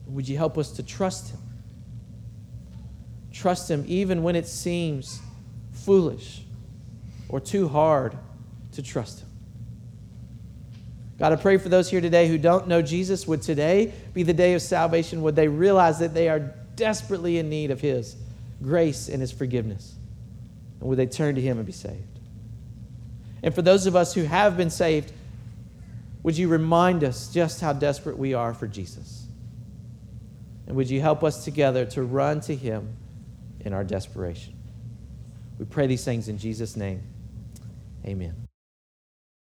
Would 0.07 0.28
you 0.30 0.38
help 0.38 0.57
us 0.57 0.71
to 0.71 0.84
trust 0.84 1.32
Him? 1.32 1.39
Trust 3.34 3.69
Him 3.69 3.84
even 3.86 4.23
when 4.23 4.38
it 4.38 4.47
seems 4.47 5.19
foolish 5.73 6.41
or 7.28 7.41
too 7.41 7.67
hard 7.67 8.17
to 8.71 8.82
trust 8.82 9.19
Him. 9.19 9.30
God, 11.18 11.32
I 11.32 11.38
pray 11.38 11.57
for 11.57 11.70
those 11.70 11.89
here 11.89 12.01
today 12.01 12.28
who 12.28 12.38
don't 12.38 12.68
know 12.68 12.82
Jesus. 12.82 13.26
Would 13.28 13.41
today 13.41 13.93
be 14.13 14.24
the 14.24 14.34
day 14.34 14.53
of 14.53 14.61
salvation? 14.61 15.22
Would 15.22 15.36
they 15.36 15.47
realize 15.47 15.99
that 15.99 16.13
they 16.13 16.28
are 16.28 16.39
desperately 16.76 17.38
in 17.38 17.49
need 17.49 17.72
of 17.72 17.80
His 17.80 18.18
grace 18.61 19.07
and 19.07 19.22
His 19.22 19.32
forgiveness? 19.32 19.95
And 20.80 20.89
would 20.89 20.97
they 20.97 21.05
turn 21.05 21.36
to 21.36 21.41
Him 21.41 21.57
and 21.57 21.66
be 21.66 21.72
saved? 21.72 22.20
And 23.43 23.55
for 23.55 23.61
those 23.61 23.86
of 23.86 23.95
us 23.95 24.13
who 24.13 24.24
have 24.24 24.57
been 24.57 24.70
saved, 24.70 25.13
would 26.24 26.38
you 26.38 26.47
remind 26.47 27.03
us 27.03 27.32
just 27.32 27.61
how 27.61 27.72
desperate 27.72 28.18
we 28.18 28.34
are 28.34 28.53
for 28.53 28.68
Jesus? 28.68 29.28
And 30.68 30.76
would 30.76 30.89
you 30.89 30.99
help 30.99 31.24
us 31.24 31.45
together 31.45 31.86
to 31.86 32.03
run 32.03 32.41
to 32.41 32.55
Him 32.55 32.97
in 33.61 33.72
our 33.72 33.84
desperation? 33.84 34.53
We 35.59 35.66
pray 35.66 35.88
these 35.88 36.03
things 36.03 36.28
in 36.28 36.38
Jesus' 36.38 36.76
name. 36.76 37.03
Amen. 38.05 38.45